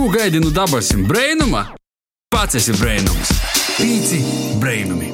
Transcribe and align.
Ko 0.00 0.08
gaidi 0.08 0.40
no 0.40 0.48
dabasim 0.50 1.02
brainuma? 1.04 1.66
Pats 2.32 2.56
esi 2.56 2.72
brainums. 2.72 3.34
Pīci 3.76 4.20
brainumi. 4.56 5.10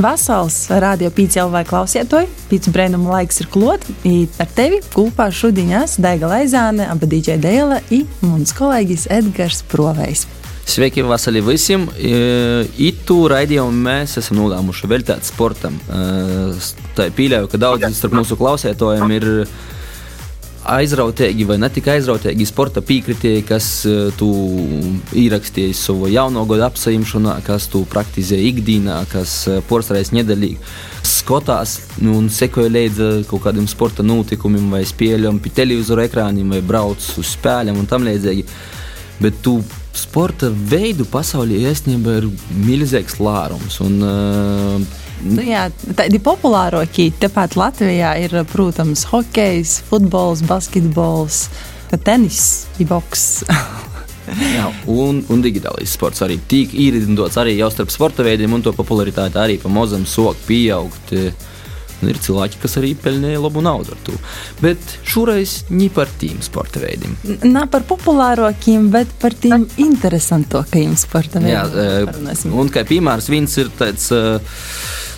Vasals 0.00 0.56
radio 0.80 1.10
pīci 1.12 1.44
vai 1.52 1.60
klausietoji, 1.68 2.30
pīci 2.48 2.72
brēnumu 2.72 3.12
laiks 3.12 3.42
ir 3.44 3.50
klot, 3.52 3.84
i 4.08 4.22
ar 4.40 4.48
tevi 4.56 4.78
kopā 4.94 5.26
šudiņās 5.28 5.98
Daiga 6.00 6.32
Laizāne, 6.32 6.88
aba 6.88 7.04
DJ 7.04 7.36
Dēla 7.44 7.82
i 7.92 8.00
mums 8.22 8.56
kolēģis 8.56 9.04
Edgars 9.18 9.60
Provejs. 9.68 10.24
Sveiki, 10.64 11.04
vasarī 11.04 11.44
visiem! 11.44 11.84
Itu 12.80 13.18
raidījumu 13.28 13.84
mēs 13.90 14.16
esam 14.24 14.40
nolēmuši 14.40 14.88
veltīt 14.88 15.28
sportam. 15.28 15.76
Tā 16.96 17.10
ir 17.10 17.14
pieļauju, 17.20 17.52
ka 17.52 17.60
daudzi 17.68 17.92
starp 17.92 18.16
mūsu 18.22 18.40
klausētojiem 18.40 19.16
ir 19.20 19.30
aizrautīgi 20.64 21.44
vai 21.48 21.58
ne 21.60 21.68
tikai 21.72 21.98
aizrautīgi 21.98 22.46
sporta 22.48 22.82
piekritēji, 22.84 23.44
kas 23.48 23.68
tu 24.18 24.30
ierakstīji 25.12 25.76
savu 25.76 26.08
jauno 26.12 26.44
gadu 26.48 26.64
apsaimšanā, 26.68 27.36
kas 27.46 27.68
tu 27.72 27.84
praktizē 27.90 28.38
ikdienā, 28.50 29.02
kas 29.12 29.36
porcelāns 29.68 30.14
nedēļīgi 30.16 30.58
skatās 31.04 31.76
nu, 32.00 32.16
un 32.18 32.28
sekoja 32.32 32.72
līdzi 32.72 33.10
kaut 33.28 33.44
kādiem 33.46 33.68
sporta 33.70 34.04
notikumiem 34.06 34.72
vai 34.72 34.82
spēļiem, 34.88 35.40
pie 35.44 35.52
televizora 35.54 36.08
ekrāniem 36.08 36.56
vai 36.56 36.60
brauc 36.64 37.04
uz 37.20 37.34
spēļiem 37.36 37.80
un 37.80 37.88
tam 37.90 38.06
līdzīgi. 38.08 38.44
Bet 39.20 39.38
tu 39.44 39.58
sporta 39.94 40.50
veidu 40.50 41.06
pasaulē 41.08 41.60
īstenībā 41.70 42.18
ir 42.18 42.28
milzīgs 42.64 43.20
lārums. 43.22 43.78
Un, 43.84 44.00
uh, 44.02 45.03
Nu, 45.22 45.40
jā, 45.46 45.68
tādi 45.96 46.18
populārākie 46.22 47.08
tepat 47.20 47.54
Latvijā 47.56 48.14
ir, 48.24 48.34
protams, 48.50 49.06
hokejs, 49.08 49.78
futbols, 49.88 50.42
basketbols, 50.48 51.46
tenis, 52.04 52.66
boks. 52.88 53.44
Jā, 54.24 54.70
un, 54.88 55.18
un 55.28 55.42
digitālais 55.44 55.90
sports 55.92 56.22
arī 56.24 56.38
tika 56.48 56.78
īrīdots 56.80 57.36
arī 57.36 57.58
jau 57.58 57.68
starp 57.70 57.90
sporta 57.92 58.24
veidiem, 58.24 58.54
un 58.56 58.62
to 58.64 58.72
popularitāte 58.72 59.36
arī 59.36 59.58
pamazām 59.60 60.06
sok 60.08 60.40
pieaugt. 60.48 61.12
Uh, 61.12 61.53
Un 62.02 62.10
ir 62.10 62.18
cilvēki, 62.20 62.58
kas 62.62 62.76
arī 62.80 62.92
pelnīja 63.00 63.40
labu 63.40 63.62
naudu 63.64 63.94
ar 63.94 64.00
to. 64.06 64.16
Bet 64.60 64.96
šoreiz 65.08 65.56
ne 65.72 65.88
par 65.94 66.10
tiem 66.20 66.40
sporta 66.44 66.82
veidiem. 66.82 67.14
Nav 67.46 67.70
par 67.72 67.86
populārākiem, 67.88 68.90
bet 68.92 69.14
par 69.22 69.36
tiem 69.38 69.68
interesantākajiem 69.80 70.96
sporta 71.00 71.40
veidiem. 71.40 71.54
Jā, 71.54 72.08
Parunāsim. 72.10 72.56
un 72.60 72.72
kā 72.74 72.84
piemērs, 72.88 73.30
viens 73.32 73.56
ir 73.62 73.70
tāds 73.78 74.10
uh, 74.14 74.58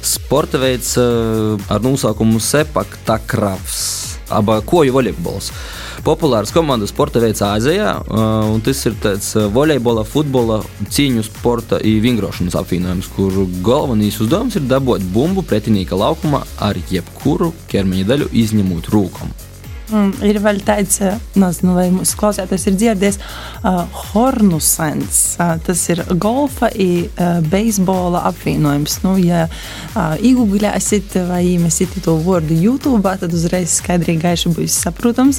sporta 0.05 0.61
veids 0.63 0.95
uh, 1.01 1.57
ar 1.73 1.83
nosaukumu 1.85 2.43
Sepak 2.43 3.01
Takravs, 3.09 3.83
aba 4.37 4.61
koju 4.67 4.95
volejbols. 5.01 5.51
Uh, 5.51 5.86
populārs 6.05 6.53
komandas 6.55 6.93
sporta 6.93 7.21
veids 7.23 7.43
Āzijā. 7.45 7.95
Uh, 8.07 8.57
tas 8.67 8.83
ir 8.89 8.99
tāds 9.03 9.33
uh, 9.37 9.47
volejbola, 9.53 10.05
futbola, 10.09 10.61
cīņu 10.93 11.25
sporta 11.27 11.81
un 11.81 11.99
vingrošanas 12.05 12.59
apvienojums, 12.61 13.11
kur 13.17 13.43
galvenais 13.67 14.21
uzdevums 14.21 14.59
ir 14.59 14.69
dabūt 14.69 15.07
bumbu 15.15 15.47
pretinieka 15.47 15.99
laukumā 15.99 16.45
ar 16.61 16.79
jebkuru 16.91 17.53
ķermeņa 17.73 18.09
daļu 18.13 18.33
izņemot 18.45 18.93
rūkumu. 18.93 19.46
Mm, 19.87 20.17
ir 20.27 20.41
vēl 20.43 20.59
tāds, 20.67 20.99
eh, 21.05 21.15
nezinu, 21.39 21.77
vai 21.77 21.87
mūsu 21.95 22.17
klausētājs 22.19 22.65
ir 22.67 22.75
dzirdējis, 22.75 23.19
uh, 23.63 23.85
hornusens. 24.11 25.37
Uh, 25.39 25.53
tas 25.63 25.83
ir 25.93 26.03
golfa 26.19 26.73
un 26.75 27.05
uh, 27.07 27.39
beisbola 27.47 28.25
apvienojums. 28.27 28.99
Nu, 29.05 29.15
ja 29.23 29.45
uh, 29.47 30.17
iegūlēsiet 30.19 31.15
vai 31.31 31.45
iemesiet 31.53 31.95
to 32.03 32.17
vārdu 32.27 32.59
YouTube, 32.59 33.15
tad 33.21 33.31
uzreiz 33.31 33.79
skaidri 33.79 34.19
gaiši 34.19 34.55
būs 34.57 34.81
saprotams. 34.89 35.39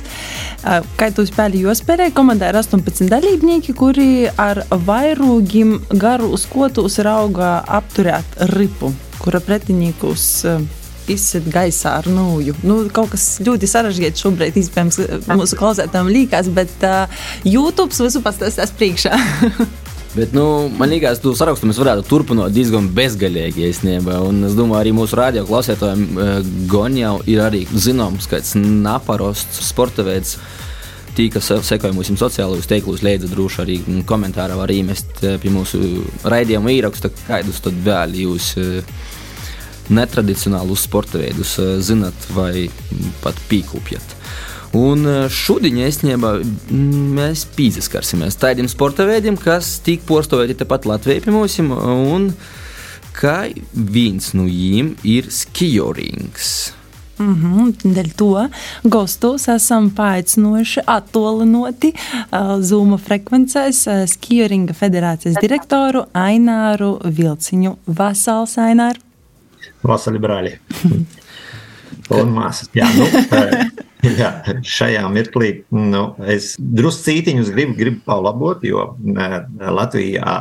Uh, 0.63 0.79
kā 0.95 1.11
tu 1.11 1.27
spēli 1.27 1.65
jospēlē, 1.65 2.13
komandā 2.15 2.53
ir 2.53 2.61
18 2.63 3.11
dalībnieki, 3.11 3.75
kuri 3.75 4.09
ar 4.31 4.63
vairūgiem 4.71 5.75
garu 5.99 6.31
uz 6.39 6.47
kotus 6.47 7.01
rauga 7.03 7.57
apturēt 7.67 8.39
ripu, 8.55 8.95
kura 9.19 9.43
pretiniekus 9.43 10.29
uh, 10.47 10.61
izsit 11.11 11.47
gaisā 11.53 11.97
ar 12.01 12.11
nūju. 12.11 12.57
Nu, 12.67 12.79
kaut 12.93 13.13
kas 13.15 13.37
ļoti 13.43 13.69
sarežģīts 13.71 14.23
šobrīd, 14.25 14.59
iespējams, 14.61 15.01
mūsu 15.31 15.59
klausētājiem 15.59 16.13
līkās, 16.13 16.51
bet 16.53 16.87
uh, 16.87 17.27
YouTube 17.47 17.93
visu 17.95 18.23
pastāstās 18.25 18.73
priekšā. 18.77 19.17
Bet, 20.17 20.31
nu, 20.33 20.65
man 20.73 20.89
liekas, 20.89 21.19
ka 21.21 21.29
sarakstu 21.37 21.67
mēs 21.69 21.77
varētu 21.77 22.07
turpināt 22.09 22.53
diezgan 22.55 22.87
bezgalīgi. 22.95 23.67
Īstenībā. 23.69 24.15
Un 24.25 24.47
es 24.47 24.55
domāju, 24.57 24.79
arī 24.79 24.93
mūsu 24.97 25.17
radio 25.19 25.43
klausītājiem 25.45 26.07
gan 26.71 26.95
jau 26.97 27.17
ir 27.29 27.43
arī 27.43 27.65
zināms, 27.69 28.25
ka 28.25 28.39
tas 28.41 28.55
naparosts 28.57 29.61
sporta 29.67 30.05
veids. 30.07 30.39
Tī, 31.17 31.27
kas 31.33 31.51
sekoja 31.65 31.93
mūsu 31.97 32.13
sociālajos 32.17 32.69
tīklos, 32.69 33.03
lūdzu, 33.05 33.29
droši 33.29 33.61
arī 33.63 33.77
komentārā 34.09 34.57
var 34.57 34.73
iemest 34.73 35.21
pie 35.21 35.53
mūsu 35.53 35.81
raidījuma 36.25 36.73
īraksta, 36.73 37.09
kādus 37.25 37.61
tad 37.65 37.77
vēl 37.85 38.17
jūs 38.21 38.51
netradicionālus 39.89 40.83
sporta 40.87 41.21
veidus 41.21 41.57
zinat 41.85 42.29
vai 42.35 42.67
pat 43.23 43.39
pīkūpjat. 43.49 44.17
Un 44.75 45.07
eh, 45.07 45.25
šodien 45.31 45.79
īstenībā 45.87 46.33
mēs 47.17 47.45
pīzaskarsimies 47.55 48.39
tādiem 48.39 48.67
sporta 48.71 49.07
veidiem, 49.07 49.37
kas 49.39 49.77
tika 49.85 50.05
porstovēti 50.09 50.57
tepat 50.59 50.87
Latvijā 50.89 51.23
pie 51.23 51.35
mums. 51.35 51.59
Un 51.59 52.31
kā 53.17 53.47
viens 53.73 54.33
no 54.37 54.47
viņiem 54.47 54.97
ir 55.07 55.31
skijorings. 55.33 56.73
Mm 57.17 57.33
-hmm, 57.33 57.93
Dēļ 57.95 58.11
to 58.13 58.49
gastos 58.83 59.47
esam 59.47 59.89
paaicinoši 59.89 60.83
attālinoti 60.85 61.89
uh, 61.95 62.61
Zuma 62.61 62.97
frekvencēs 62.97 63.87
uh, 63.87 64.05
Skijoringa 64.05 64.73
federācijas 64.73 65.41
direktoru 65.41 66.05
Aināru 66.13 66.99
Vilciņu 67.03 67.75
Vasāls 67.87 68.57
Aināru. 68.61 69.06
Vasaļu 69.87 70.21
brāļi. 70.23 70.57
Un 72.17 72.31
māsas. 72.35 72.69
Jā, 72.75 72.87
nu, 72.95 73.07
jā, 74.19 74.29
šajā 74.63 75.03
mirklī 75.11 75.49
nu, 75.75 76.03
es 76.23 76.53
druscītiņus 76.59 77.51
gribu, 77.55 77.75
gribu 77.79 78.03
palabot, 78.07 78.63
jo 78.63 78.93
Latvijā 79.59 80.37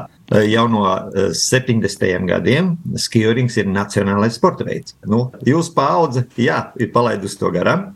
jau 0.46 0.66
no 0.70 0.84
70. 1.14 2.06
gadiem 2.30 2.72
skijorings 2.98 3.58
ir 3.58 3.70
nacionālais 3.70 4.38
sporta 4.38 4.66
veids. 4.66 4.96
Nu, 5.06 5.28
jūs 5.46 5.70
paudze, 5.74 6.26
jā, 6.38 6.68
ir 6.78 6.92
palaidusi 6.94 7.38
to 7.42 7.52
garām. 7.54 7.92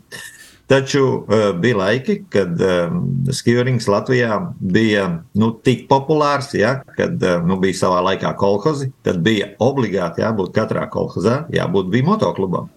Taču 0.71 1.03
uh, 1.03 1.25
bija 1.59 1.77
laiki, 1.77 2.13
kad 2.31 2.61
um, 2.61 2.99
skijorings 3.33 3.89
Latvijā 3.91 4.37
bija 4.59 5.07
nu, 5.33 5.49
tik 5.63 5.81
populārs, 5.89 6.53
ja, 6.55 6.77
kad 6.95 7.17
uh, 7.27 7.41
nu, 7.43 7.57
bija 7.59 7.75
savā 7.75 7.97
laikā 8.05 8.31
kolhozi, 8.39 8.87
tad 9.03 9.19
bija 9.25 9.49
obligāti 9.59 10.23
jābūt 10.23 10.53
katrā 10.55 10.85
kolhozā, 10.93 11.41
jābūt 11.51 11.89
bija 11.91 12.07
motoklubam. 12.07 12.69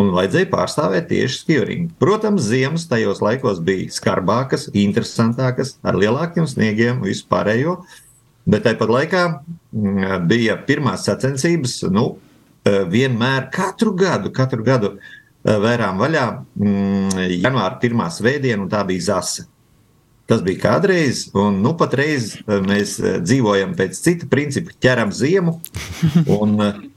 Un 0.00 0.14
vajadzēja 0.16 0.48
pārstāvēt 0.48 1.10
tieši 1.10 1.42
skijorīnu. 1.42 1.90
Protams, 2.00 2.48
ziemas 2.48 2.88
tajos 2.88 3.20
laikos 3.20 3.60
bija 3.68 3.92
skarbākas, 3.92 4.70
interesantākas, 4.72 5.74
ar 5.84 6.00
lielākiem 6.00 6.48
sniegiem, 6.48 7.04
vispārējo. 7.04 7.82
Bet 8.48 8.64
tāpat 8.64 8.94
laikā 8.96 9.26
mm, 9.28 10.24
bija 10.32 10.56
pirmās 10.64 11.04
sacensības, 11.04 11.82
nu, 11.92 12.14
vienmēr 12.64 13.50
katru 13.52 13.92
gadu, 13.96 14.32
katru 14.34 14.64
gadu 14.64 14.94
uh, 14.94 15.14
Eh, 15.16 15.25
vērām 15.46 16.00
vaļā 16.00 16.24
mm, 16.58 17.20
janvāra 17.38 17.76
pirmā 17.82 18.08
svētdiena, 18.12 18.64
un 18.64 18.72
tā 18.72 18.82
bija 18.88 19.12
zasa. 19.12 19.46
Tas 20.26 20.40
bija 20.42 20.58
kādreiz, 20.64 21.28
un 21.38 21.60
nu 21.62 21.76
patreiz 21.78 22.32
eh, 22.40 22.58
mēs 22.66 22.96
eh, 22.98 23.18
dzīvojam 23.22 23.76
pēc 23.78 23.98
cita 24.02 24.26
principa, 24.30 24.74
ķeram 24.82 25.12
ziemu. 25.14 25.60
Un 26.40 26.56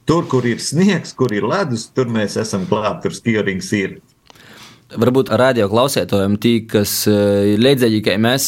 tur, 0.09 0.25
kur 0.31 0.47
ir 0.49 0.61
sniegs, 0.63 1.13
kur 1.13 1.33
ir 1.37 1.45
ledus, 1.45 1.85
tur 1.93 2.09
mēs 2.09 2.39
esam 2.41 2.65
klāti, 2.69 3.03
tur 3.05 3.13
skijorings 3.13 3.69
ir. 3.77 3.99
Varbūt 4.89 5.29
radio 5.37 5.67
klausētājiem, 5.69 6.39
kas 6.65 6.93
ir 7.05 7.61
līdzīgi, 7.61 7.99
ka 8.07 8.15
mēs 8.17 8.47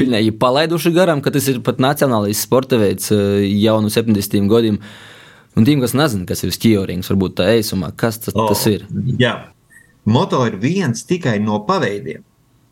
pilnīgi 0.00 0.32
palaiduši 0.40 0.94
garām, 0.96 1.20
ka 1.20 1.28
tas 1.34 1.50
ir 1.52 1.60
pat 1.60 1.82
nacionālais 1.84 2.40
sporta 2.40 2.78
veids 2.80 3.12
jau 3.12 3.76
no 3.84 3.92
70 3.92 4.48
gadiem. 4.48 4.80
Un 5.58 5.66
tiem, 5.66 5.80
kas 5.82 5.94
nezina, 5.98 6.26
kas 6.28 6.44
ir 6.46 6.54
skijorings, 6.54 7.10
varbūt 7.10 7.40
tā 7.40 7.48
eisumā, 7.56 7.90
kas 7.98 8.20
tas, 8.22 8.34
oh, 8.36 8.48
tas 8.52 8.62
ir? 8.70 8.84
Jā, 9.18 9.34
moto 10.06 10.44
ir 10.46 10.58
viens 10.62 11.02
tikai 11.08 11.38
no 11.42 11.58
paveidiem. 11.66 12.22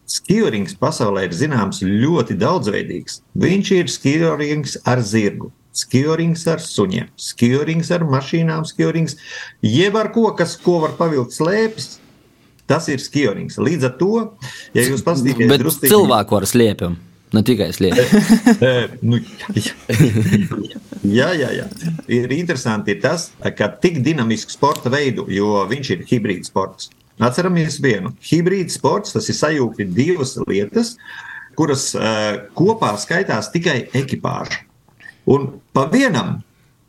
Skijorings 0.09 0.77
pasaulē 0.81 1.27
ir 1.27 1.35
zināms 1.37 1.83
ļoti 1.85 2.39
daudzveidīgs. 2.41 3.19
Viņš 3.37 3.73
ir 3.77 3.91
skijorings 3.93 4.79
ar 4.89 5.03
zirgu, 5.05 5.51
skijorings 5.77 6.47
ar 6.49 6.63
suņiem, 6.65 7.11
skijorings 7.21 7.91
ar 7.93 8.07
mašīnām, 8.09 8.65
skijorings 8.71 9.19
jeb 9.67 9.99
ar 10.01 10.13
ko, 10.15 10.31
kas 10.39 10.57
ko 10.63 10.79
var 10.87 10.97
pavilkt 11.01 11.37
slēpes. 11.37 11.99
Tas 12.69 12.85
ir 12.93 13.01
skijorings. 13.01 13.57
Līdz 13.57 13.85
ar 13.89 13.93
to, 13.97 14.15
ja 14.77 14.83
jūs 14.85 15.01
paskatīsieties, 15.05 15.79
tad 15.81 15.93
cilvēku 15.93 16.37
ar 16.37 16.47
slēpjumu. 16.49 17.08
Ne 17.33 17.43
tikai 17.45 17.69
sliekas. 17.77 18.13
nu, 19.09 19.19
jā, 21.05 21.29
jā, 21.37 21.51
jā. 21.59 21.67
Ir 22.09 22.33
interesanti 22.39 22.95
ir 22.95 23.03
tas, 23.03 23.29
ka 23.59 23.69
tik 23.83 24.01
dinamisku 24.05 24.55
sporta 24.55 24.93
veidu, 24.93 25.27
jo 25.33 25.61
viņš 25.69 25.91
ir 25.95 26.07
hibrīds 26.09 26.49
sports. 26.49 26.89
atceramies 27.19 27.81
vienu- 27.83 28.15
hibrīda 28.31 28.73
sports, 28.73 29.13
tas 29.13 29.29
ir 29.29 29.37
sajūgti 29.37 29.89
divas 29.93 30.37
lietas, 30.47 30.97
kuras 31.59 31.91
uh, 31.99 32.49
kopā 32.55 32.95
skaitās 32.97 33.53
tikai 33.53 33.91
ekipāža. 33.93 34.65
Un 35.27 35.61
pa 35.75 35.89
vienam 35.93 36.39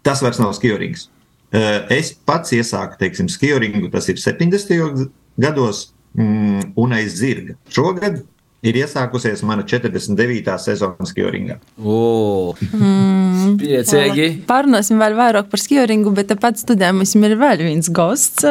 tas 0.04 0.22
vairs 0.22 0.40
nav 0.40 0.54
skijorings. 0.56 1.10
Uh, 1.50 1.84
es 1.92 2.14
pats 2.14 2.54
iesāku, 2.54 2.96
teiksim, 3.02 3.28
skijoringu, 3.28 3.90
tas 3.92 4.08
ir 4.08 4.22
70. 4.22 5.10
gados, 5.38 5.90
mm, 6.14 6.74
un 6.78 6.94
aiz 6.94 7.18
zirga. 7.18 7.58
Šogad 7.74 8.22
ir 8.66 8.76
iesākusies 8.82 9.42
mana 9.48 9.64
49. 9.64 10.56
sezona 10.60 11.08
skioringā. 11.08 11.56
O, 11.80 12.54
mm, 12.60 13.56
priecīgi. 13.62 14.28
Pārunāsim 14.50 15.00
vēl 15.00 15.16
vairāk 15.16 15.48
par 15.52 15.62
skioringu, 15.64 16.12
bet 16.16 16.30
tepat 16.34 16.60
studijā 16.60 16.92
mums 16.96 17.16
ir 17.16 17.38
vēl 17.40 17.64
viens 17.64 17.90
gosts, 17.90 18.44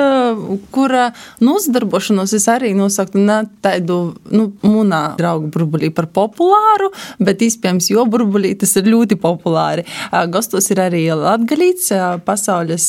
kura 0.72 1.10
nozadarbošanos 1.44 2.32
es 2.38 2.48
arī 2.48 2.72
nosaktu 2.76 3.20
ne 3.20 3.42
tādu, 3.64 3.98
nu, 4.32 4.48
munā 4.64 5.02
draugu 5.18 5.50
burbulī 5.52 5.92
par 5.94 6.08
populāru, 6.14 6.90
bet 7.20 7.44
iespējams, 7.44 7.90
jo 7.92 8.06
burbulī 8.08 8.54
tas 8.58 8.74
ir 8.80 8.88
ļoti 8.88 9.18
populāri. 9.20 9.84
Gostos 10.32 10.70
ir 10.72 10.82
arī 10.84 11.04
Latgalīts, 11.12 11.90
pasaules 12.24 12.88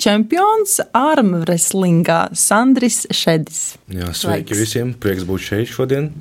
čempions 0.00 0.78
armwrestlingā 0.96 2.28
Sandris 2.36 3.02
Šedis. 3.10 3.74
Jā, 3.90 4.12
sveiki 4.14 4.54
Laiks. 4.54 4.62
visiem! 4.62 4.94
Prieks 5.00 5.26
būt 5.26 5.48
šeit 5.50 5.70
šodien! 5.72 6.12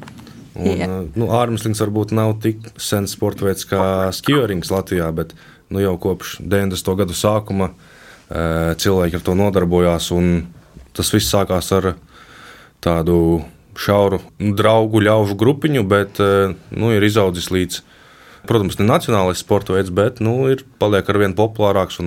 Un, 0.59 0.75
Jā. 0.75 0.87
nu, 1.15 1.29
ārmeslings 1.31 1.79
varbūt 1.79 2.11
nav 2.17 2.35
tik 2.43 2.65
sens 2.81 3.13
sporta 3.15 3.47
veids 3.47 3.63
kā 3.69 4.09
skiorings 4.15 4.71
Latvijā, 4.73 5.07
bet 5.15 5.31
nu, 5.71 5.79
jau 5.79 5.95
kopš 6.01 6.39
90. 6.43 6.95
gadu 6.99 7.15
sākuma 7.15 7.71
cilvēki 8.29 9.17
ar 9.17 9.23
to 9.25 9.35
nodarbojās. 9.37 10.11
Tas 10.97 11.13
viss 11.13 11.31
sākās 11.31 11.71
ar 11.77 11.93
tādu 12.83 13.45
šauru 13.79 14.19
draugu 14.59 15.01
ļaužu 15.05 15.37
grupiņu, 15.39 15.85
bet 15.87 16.19
nu, 16.19 16.91
ir 16.91 17.05
izaudzis 17.07 17.49
līdz, 17.53 17.81
protams, 18.49 18.79
ne 18.81 18.89
nacionālais 18.89 19.39
sporta 19.39 19.77
veids, 19.77 19.93
bet 19.95 20.19
nu, 20.23 20.41
ir 20.51 20.65
paliek 20.81 21.07
ar 21.09 21.21
vien 21.23 21.37
populārāks. 21.37 22.01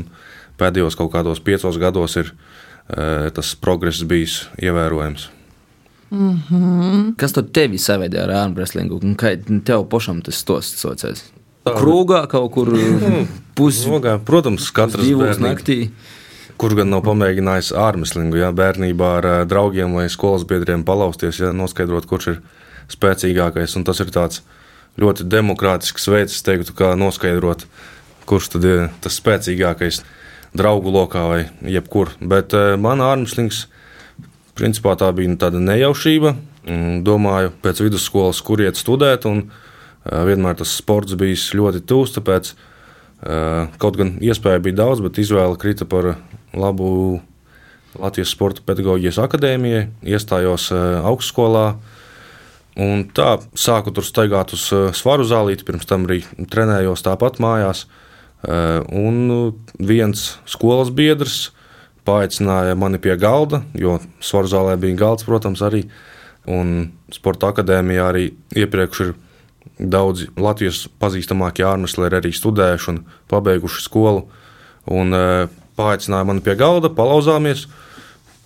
Pēdējos 0.60 0.98
kaut 0.98 1.14
kādos 1.14 1.40
piecos 1.42 1.80
gados 1.80 2.18
ir 2.20 2.34
tas 3.32 3.54
progress 3.58 4.04
bijis 4.06 4.42
ievērojams. 4.60 5.30
Mm 6.12 6.40
-hmm. 6.50 7.14
Kas 7.16 7.32
tad 7.32 7.52
tevi 7.52 7.78
savedē 7.78 8.22
ar 8.22 8.30
ārpraslingu? 8.30 9.00
Kā 9.16 9.32
tev 9.64 9.86
pašam 9.88 10.20
tas 10.22 10.36
stosts 10.36 10.84
sociāls? 10.84 11.22
Krūgā 11.64 12.26
kaut 12.28 12.52
kur 12.52 12.68
puslogā, 13.58 14.18
protams, 14.18 14.70
katrs 14.70 15.04
divos 15.04 15.38
naktī. 15.38 15.88
Kurš 16.56 16.74
gan 16.74 16.90
nav 16.90 17.02
pamēģinājis 17.02 17.72
ārmeslingu, 17.72 18.36
ja 18.36 18.52
bērnībā 18.52 19.08
ar 19.18 19.46
draugiem 19.46 19.94
vai 19.94 20.08
skolas 20.08 20.44
biedriem 20.44 20.84
palausties, 20.84 21.38
ja 21.40 21.52
noskaidrot, 21.52 22.06
kurš 22.06 22.26
ir 22.26 22.40
spēcīgākais. 22.92 23.76
Un 23.76 23.84
tas 23.84 24.00
ir 24.00 24.06
tāds 24.06 24.42
ļoti 25.00 25.24
demokrātisks 25.24 26.08
veids, 26.08 26.42
teiktu, 26.42 26.74
kā 26.76 26.92
noskaidrot, 26.98 27.66
kurš 28.26 28.48
tad 28.48 28.64
ir 28.64 28.88
tas 29.00 29.16
spēcīgākais 29.16 30.02
draugu 30.52 30.92
lokā 30.92 31.24
vai 31.28 31.48
jebkur. 31.62 32.12
Bet 32.20 32.52
man 32.78 33.00
ārmeslings 33.00 33.66
Principā 34.62 34.94
tā 34.94 35.08
bija 35.10 35.34
tāda 35.42 35.58
nejaušība. 35.58 36.36
Mm, 36.62 37.00
domāju, 37.02 37.50
pēc 37.64 37.80
vidusskolas, 37.82 38.38
kur 38.46 38.62
iet 38.62 38.78
studēt, 38.78 39.26
un 39.26 39.48
vienmēr 40.06 40.60
tas 40.60 40.76
sports 40.78 41.16
bija 41.18 41.34
ļoti 41.58 41.82
tūs. 41.82 42.14
Tāpēc 42.14 42.52
kaut 43.82 43.98
gan 43.98 44.16
iespēja 44.22 44.62
bija 44.62 44.78
daudz, 44.84 45.02
bet 45.02 45.18
izvēle 45.18 45.58
krita 45.58 45.86
par 45.86 46.12
labu 46.54 47.20
Latvijas 47.98 48.30
Sporta 48.32 48.62
pedagoģijas 48.66 49.18
akadēmijai, 49.22 49.88
iestājos 50.14 50.70
augstskolā. 50.72 51.66
Un 52.82 53.02
tā 53.12 53.34
sāku 53.58 53.92
tur 53.92 54.06
staigāt 54.06 54.54
uz 54.56 54.68
svaru 54.96 55.26
zālīti, 55.28 55.66
pirms 55.66 55.90
tam 55.90 56.06
arī 56.06 56.22
trenējos 56.54 57.04
tāpat 57.04 57.42
mājās. 57.42 57.84
Un 58.46 59.18
viens 59.78 60.24
skolas 60.48 60.94
biedrs 60.94 61.50
paaicināja 62.08 62.76
mani 62.78 63.00
pie 63.02 63.16
galda, 63.20 63.62
jo 63.78 63.98
svaru 64.22 64.50
zālē 64.50 64.78
bija 64.80 64.98
galds, 65.04 65.26
protams, 65.28 65.62
arī. 65.64 65.84
Un 66.50 66.90
Sporta 67.14 67.52
akadēmijā 67.52 68.06
arī 68.10 68.24
iepriekš 68.58 69.02
ir 69.04 69.12
daudzi 69.78 70.26
Latvijas 70.40 70.86
pazīstamākie 71.02 71.64
ārmesleri 71.66 72.18
arī 72.18 72.32
studējuši 72.34 72.90
un 72.92 72.98
pabeiguši 73.30 73.84
skolu. 73.84 74.24
Un, 74.90 75.14
e, 75.14 75.46
paaicināja 75.78 76.26
mani 76.26 76.42
pie 76.44 76.56
galda, 76.58 76.90
palauzāmies. 76.92 77.68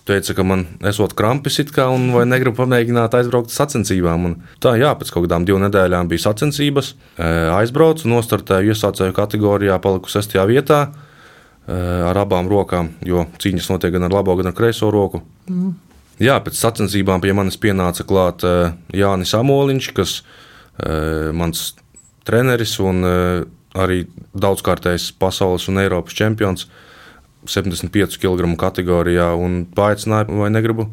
Teica, 0.07 0.37
ka 0.37 0.43
man 0.47 0.63
esot 0.87 1.17
krampis 1.19 1.57
kā, 1.75 1.89
un 1.91 2.13
vai 2.13 2.23
negribu 2.29 2.61
pamēģināt 2.61 3.17
aizbraukt 3.17 3.51
uz 3.51 3.57
sacensībām. 3.57 4.29
Un 4.29 4.37
tā, 4.63 4.77
jā, 4.79 4.93
pēc 4.95 5.11
kaut 5.11 5.25
kādām 5.25 5.43
divām 5.47 5.65
nedēļām 5.65 6.07
bija 6.07 6.29
sacensības. 6.29 6.93
E, 7.17 7.27
aizbraucu, 7.57 8.07
nostartēju 8.13 8.71
iesācēju 8.71 9.17
kategorijā, 9.17 9.81
paliku 9.83 10.13
sestajā 10.13 10.45
vietā. 10.47 10.85
Eh, 11.67 11.73
ar 12.07 12.15
abām 12.15 12.47
rokām, 12.47 12.93
jo 13.03 13.25
cīņas 13.43 13.65
notiek 13.73 13.91
gan 13.91 14.05
ar 14.07 14.13
labo, 14.15 14.37
gan 14.39 14.47
ar 14.47 14.55
kreiso 14.55 14.87
roku. 14.87 15.19
Mm. 15.51 15.73
Jā, 16.23 16.37
pēc 16.39 16.55
sacensībām 16.55 17.19
pie 17.19 17.33
manis 17.35 17.59
pienāca 17.59 18.05
klāt 18.07 18.45
eh, 18.47 18.71
Jānis 18.95 19.35
Amoliņš, 19.35 19.89
kas 19.97 20.21
ir 20.77 21.33
mans 21.33 21.71
treneris 22.21 22.75
un 22.85 23.01
arī 23.73 24.03
daudzkārtējs 24.37 25.07
pasaules 25.17 25.63
un 25.71 25.79
Eiropas 25.81 26.13
čempions 26.13 26.67
75 27.49 28.19
kg 28.21 28.51
kategorijā 28.61 29.31
un 29.41 29.63
paaicināja, 29.73 30.29
vai 30.29 30.51
negribu 30.53 30.85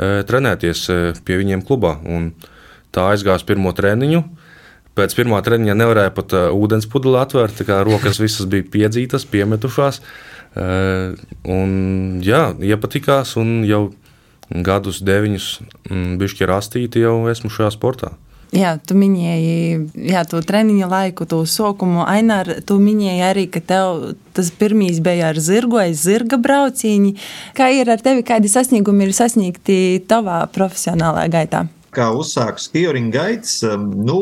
trenēties 0.00 0.86
pie 1.20 1.36
viņiem 1.42 1.66
klubā. 1.68 1.98
Un 2.00 2.30
tā 2.96 3.10
aizgāja 3.12 3.44
pirmo 3.44 3.74
treniņu. 3.76 4.22
Pēc 4.96 5.12
pirmā 5.18 5.42
treniņa 5.44 5.76
nevarēja 5.76 6.14
pat 6.16 6.32
uh, 6.36 6.48
ūdens 6.56 6.88
pudeli 6.88 7.18
atvērt, 7.20 7.58
tā 7.58 7.68
kā 7.68 7.82
rokas 7.84 8.20
visas 8.22 8.48
bija 8.48 8.64
piedzītas, 8.72 9.28
piemetušās. 9.28 10.00
Uh, 10.56 11.16
un, 11.52 11.72
jā, 12.24 12.48
iepatikās, 12.64 13.34
un 13.36 13.58
jau 13.68 13.90
gadus 14.48 15.02
deviņus 15.04 15.48
mm, 15.90 16.14
bišķi 16.20 16.48
rastīti 16.48 17.02
jau 17.04 17.18
esmu 17.28 17.52
šajā 17.52 17.74
sportā. 17.74 18.14
Jā, 18.54 18.76
tu 18.78 18.94
minēji 18.94 20.06
jā, 20.06 20.22
to 20.28 20.38
treniņa 20.46 20.88
laiku, 20.88 21.26
to 21.28 21.40
sokumu. 21.50 22.04
Ainār, 22.06 22.60
tu 22.64 22.78
minēji 22.80 23.24
arī, 23.26 23.46
ka 23.50 23.60
tev 23.60 24.14
tas 24.36 24.52
pirmīs 24.54 25.00
bija 25.04 25.32
ar 25.32 25.40
zirgu, 25.42 25.80
aiz 25.82 26.04
zirga 26.06 26.38
brauciņi. 26.40 27.16
Kā 27.58 27.72
ir 27.74 27.90
ar 27.90 28.00
tevi, 28.00 28.22
kādi 28.26 28.48
sasniegumi 28.52 29.08
ir 29.08 29.16
sasniegti 29.18 29.78
tavā 30.08 30.44
profesionālajā 30.54 31.32
gaitā? 31.34 31.66
Kā 31.96 32.10
uzsāku 32.16 32.62
skijoringa 32.62 33.16
gaitas, 33.16 33.56
um, 33.66 33.88
nu, 34.06 34.18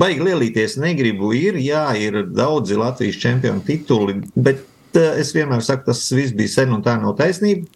baigi 0.00 0.28
lielīties 0.28 0.78
negribu. 0.82 1.32
Ir, 1.36 1.58
jā, 1.62 1.86
ir 2.00 2.22
daudzi 2.34 2.78
Latvijas 2.80 3.20
čempionu 3.22 3.64
tituli, 3.66 4.20
bet 4.36 4.64
uh, 4.98 5.14
es 5.20 5.34
vienmēr 5.36 5.64
saku, 5.64 5.88
tas 5.90 6.06
viss 6.14 6.36
bija 6.36 6.58
sen 6.58 6.74
un 6.76 6.84
tā 6.84 6.96
nav 7.00 7.16
taisnība, 7.20 7.68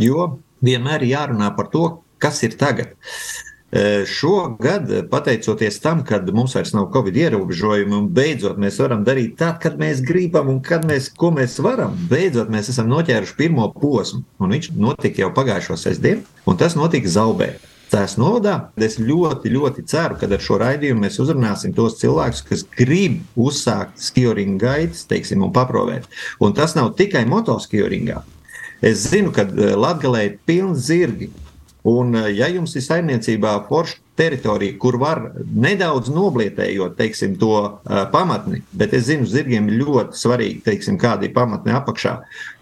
jo 0.00 0.32
vienmēr 0.66 1.04
ir 1.04 1.16
jārunā 1.16 1.52
par 1.56 1.70
to, 1.72 1.88
kas 2.22 2.42
ir 2.46 2.56
tagad. 2.58 2.96
Uh, 2.96 4.06
šogad, 4.06 4.92
pateicoties 5.10 5.80
tam, 5.82 6.04
ka 6.06 6.20
mums 6.32 6.54
vairs 6.54 6.72
nav 6.72 6.86
covid 6.94 7.16
ierobežojumi, 7.18 7.96
un 7.98 8.08
beidzot 8.14 8.60
mēs 8.62 8.78
varam 8.80 9.02
darīt 9.04 9.34
tā, 9.40 9.50
kad 9.62 9.78
mēs 9.80 10.00
gribam 10.06 10.48
un 10.52 10.60
kad 10.64 10.86
mēs, 10.86 11.10
ko 11.18 11.32
mēs 11.34 11.58
varam, 11.64 11.96
beidzot 12.10 12.52
mēs 12.52 12.70
esam 12.72 12.88
noķēruši 12.92 13.36
pirmo 13.36 13.66
posmu. 13.74 14.22
Un 14.38 14.54
viņš 14.54 14.70
notika 14.78 15.24
jau 15.24 15.32
pagājušo 15.34 15.78
sestdienu, 15.82 16.22
un 16.46 16.60
tas 16.60 16.78
notika 16.78 17.10
Zaubē. 17.10 17.56
Tās 17.86 18.16
novadā 18.18 18.72
es 18.82 18.96
ļoti, 18.98 19.50
ļoti 19.54 19.84
ceru, 19.86 20.16
ka 20.18 20.26
ar 20.26 20.42
šo 20.42 20.58
raidījumu 20.58 21.04
mēs 21.04 21.20
uzrunāsim 21.22 21.74
tos 21.74 22.00
cilvēkus, 22.00 22.42
kas 22.48 22.64
grib 22.74 23.20
uzsākt 23.38 24.00
skioringa 24.02 24.58
gaitas, 24.64 25.04
teiksim, 25.06 25.44
un 25.46 25.52
paprovēt. 25.54 26.08
Un 26.42 26.56
tas 26.56 26.74
nav 26.74 26.96
tikai 26.98 27.22
motoskioringā. 27.30 28.24
Es 28.82 29.06
zinu, 29.12 29.30
ka 29.32 29.46
eh, 29.46 29.76
Latvijā 29.78 30.24
ir 30.26 30.40
pilns 30.48 30.88
zirgi. 30.88 31.30
Un, 31.86 32.10
eh, 32.18 32.32
ja 32.40 32.50
jums 32.50 32.74
ir 32.74 32.82
saimniecībā 32.82 33.54
forša 33.68 34.02
teritorija, 34.18 34.74
kur 34.82 34.98
var 34.98 35.22
nedaudz 35.54 36.10
noblietējot 36.10 36.94
teiksim, 36.96 37.34
to 37.36 37.52
uh, 37.60 37.98
pamatni, 38.08 38.62
bet 38.72 38.94
es 38.96 39.10
zinu, 39.10 39.28
zirgiem 39.28 39.68
ir 39.68 39.82
ļoti 39.82 40.16
svarīgi, 40.16 40.62
teiksim, 40.64 40.96
kāda 40.96 41.28
ir 41.28 41.34
pamatne 41.36 41.74
apakšā 41.76 42.14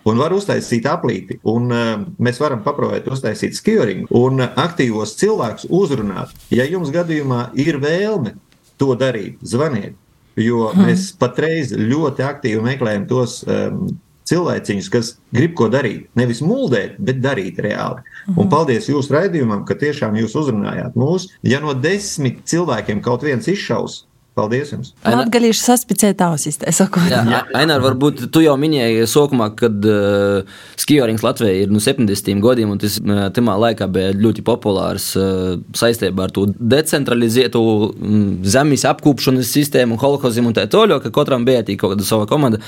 un 0.09 0.21
var 0.21 0.35
uztaisīt 0.37 0.87
aplīti. 0.91 1.41
Un, 1.51 1.69
uh, 1.73 2.07
mēs 2.23 2.41
varam 2.43 2.63
paprovēt, 2.67 3.09
uztaisīt 3.11 3.57
skioringu 3.59 4.09
un 4.21 4.45
aktīvos 4.45 5.17
cilvēkus 5.21 5.69
uzrunāt. 5.73 6.35
Ja 6.55 6.67
jums 6.69 6.93
gadījumā 6.95 7.51
ir 7.61 7.81
vēlme 7.83 8.37
to 8.81 8.95
darīt, 8.99 9.39
zvaniet. 9.43 9.99
Jo 10.35 10.73
hmm. 10.73 10.89
mēs 10.89 11.13
patreiz 11.15 11.71
ļoti 11.79 12.25
aktīvi 12.27 12.63
meklējam 12.65 13.05
tos 13.07 13.43
um, 13.47 13.85
cilvēciņus, 14.29 14.89
kas 14.93 15.13
grib 15.35 15.55
ko 15.59 15.69
darīt. 15.73 16.09
Nevis 16.19 16.41
muldēt, 16.45 16.97
bet 16.99 17.21
darīt 17.25 17.61
reāli. 17.63 18.05
Mhm. 18.25 18.41
Un 18.41 18.51
paldies 18.53 18.89
jūsu 18.89 19.15
raidījumam, 19.15 19.65
ka 19.69 19.77
tiešām 19.79 20.17
jūs 20.21 20.37
uzrunājāt 20.41 20.97
mūs. 20.99 21.29
Ja 21.45 21.61
no 21.65 21.77
desmit 21.77 22.43
cilvēkiem 22.49 23.03
kaut 23.05 23.25
viens 23.27 23.49
izšaus, 23.51 24.05
Paldies 24.35 24.73
jums! 24.73 24.89
Latgalīši 25.07 25.61
saspicēja 25.63 26.17
tausis, 26.19 26.57
tā 26.59 26.73
sakot. 26.75 27.07
Jā, 27.07 27.21
jā. 27.31 27.41
Ainār, 27.55 27.79
varbūt 27.85 28.25
tu 28.35 28.41
jau 28.43 28.57
minēji 28.59 29.05
sākumā, 29.07 29.47
kad 29.55 29.85
uh, 29.87 30.57
skiorings 30.81 31.23
Latvijā 31.23 31.61
ir 31.63 31.71
no 31.71 31.79
nu, 31.79 31.83
70. 31.85 32.41
gadiem, 32.43 32.73
un 32.75 32.81
tas 32.83 32.97
uh, 32.99 33.29
timā 33.35 33.55
laikā 33.63 33.87
bija 33.95 34.11
ļoti 34.19 34.43
populārs 34.47 35.13
uh, 35.21 35.55
saistībā 35.79 36.27
ar 36.27 36.35
to 36.35 36.49
decentralizētu 36.59 37.63
um, 37.63 38.25
zemes 38.43 38.83
apkūpšanas 38.91 39.53
sistēmu, 39.55 40.01
holokazim 40.03 40.51
un 40.51 40.59
tā 40.59 40.67
tālāk, 40.67 41.07
ka 41.07 41.15
katram 41.21 41.47
bija 41.47 41.63
kaut 41.79 41.95
kāda 41.95 42.09
sava 42.09 42.27
komanda. 42.27 42.59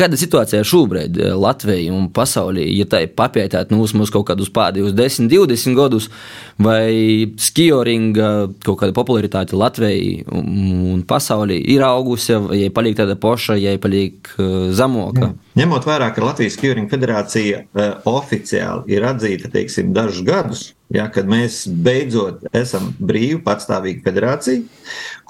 Kāda 0.00 0.16
situācija 0.16 0.64
šobrīd 0.64 1.20
Latvijā 1.36 1.92
un 1.92 2.08
pasaulī, 2.16 2.64
ja 2.78 2.88
tā 2.88 3.02
ir 3.04 3.12
papētēt 3.20 3.74
nu, 3.74 3.82
mums 3.84 4.14
kaut 4.14 4.24
kādus 4.32 4.48
pēdējos 4.56 4.96
10, 4.96 5.28
20 5.36 5.76
gadus, 5.76 6.08
vai 6.56 7.28
skioringa 7.36 8.32
kaut 8.64 8.80
kāda 8.80 8.96
popularitāte 8.96 9.60
Latvijai 9.60 10.24
un 10.32 11.04
pasaulī 11.10 11.58
ir 11.74 11.82
augusi, 11.84 12.34
ja 12.56 12.70
paliek 12.74 12.96
tāda 12.98 13.16
poša, 13.20 13.56
ja 13.60 13.74
paliek 13.82 14.30
uh, 14.36 14.70
zemoka. 14.76 15.32
Ņemot 15.58 15.88
vērā, 15.88 16.10
ka 16.14 16.24
Latvijas 16.24 16.58
Kjuringa 16.60 16.92
federācija 16.92 17.64
uh, 17.64 17.90
oficiāli 18.10 18.94
ir 18.94 19.06
atzīta 19.08 19.50
teiksim, 19.52 19.92
dažus 19.96 20.22
gadus, 20.26 20.64
ja, 20.94 21.08
kad 21.12 21.28
mēs 21.30 21.64
beidzot 21.68 22.46
esam 22.56 22.92
brīva, 22.98 23.42
patstāvīga 23.50 24.04
federācija, 24.06 24.64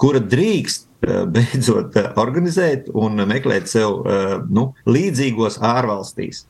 kura 0.01 0.21
drīkst 0.21 0.87
uh, 0.87 1.23
beidzot 1.35 1.97
uh, 1.99 2.11
organizēt 2.21 2.91
un 2.93 3.25
meklēt 3.29 3.69
sev 3.71 4.05
nu, 4.51 4.71
līdzīgos 4.89 5.59
ārvalstīs, 5.65 6.45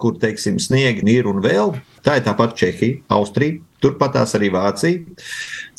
kur 0.00 0.16
teiksim, 0.20 0.60
sniegi 0.62 1.04
ir 1.12 1.28
un 1.28 1.42
vēl. 1.44 1.74
Tā 2.06 2.18
ir 2.18 2.24
tāpat 2.26 2.56
Čehija, 2.56 3.02
Austrija, 3.12 3.60
turpat 3.80 4.14
tās 4.18 4.36
arī 4.36 4.52
Vācija. 4.52 5.18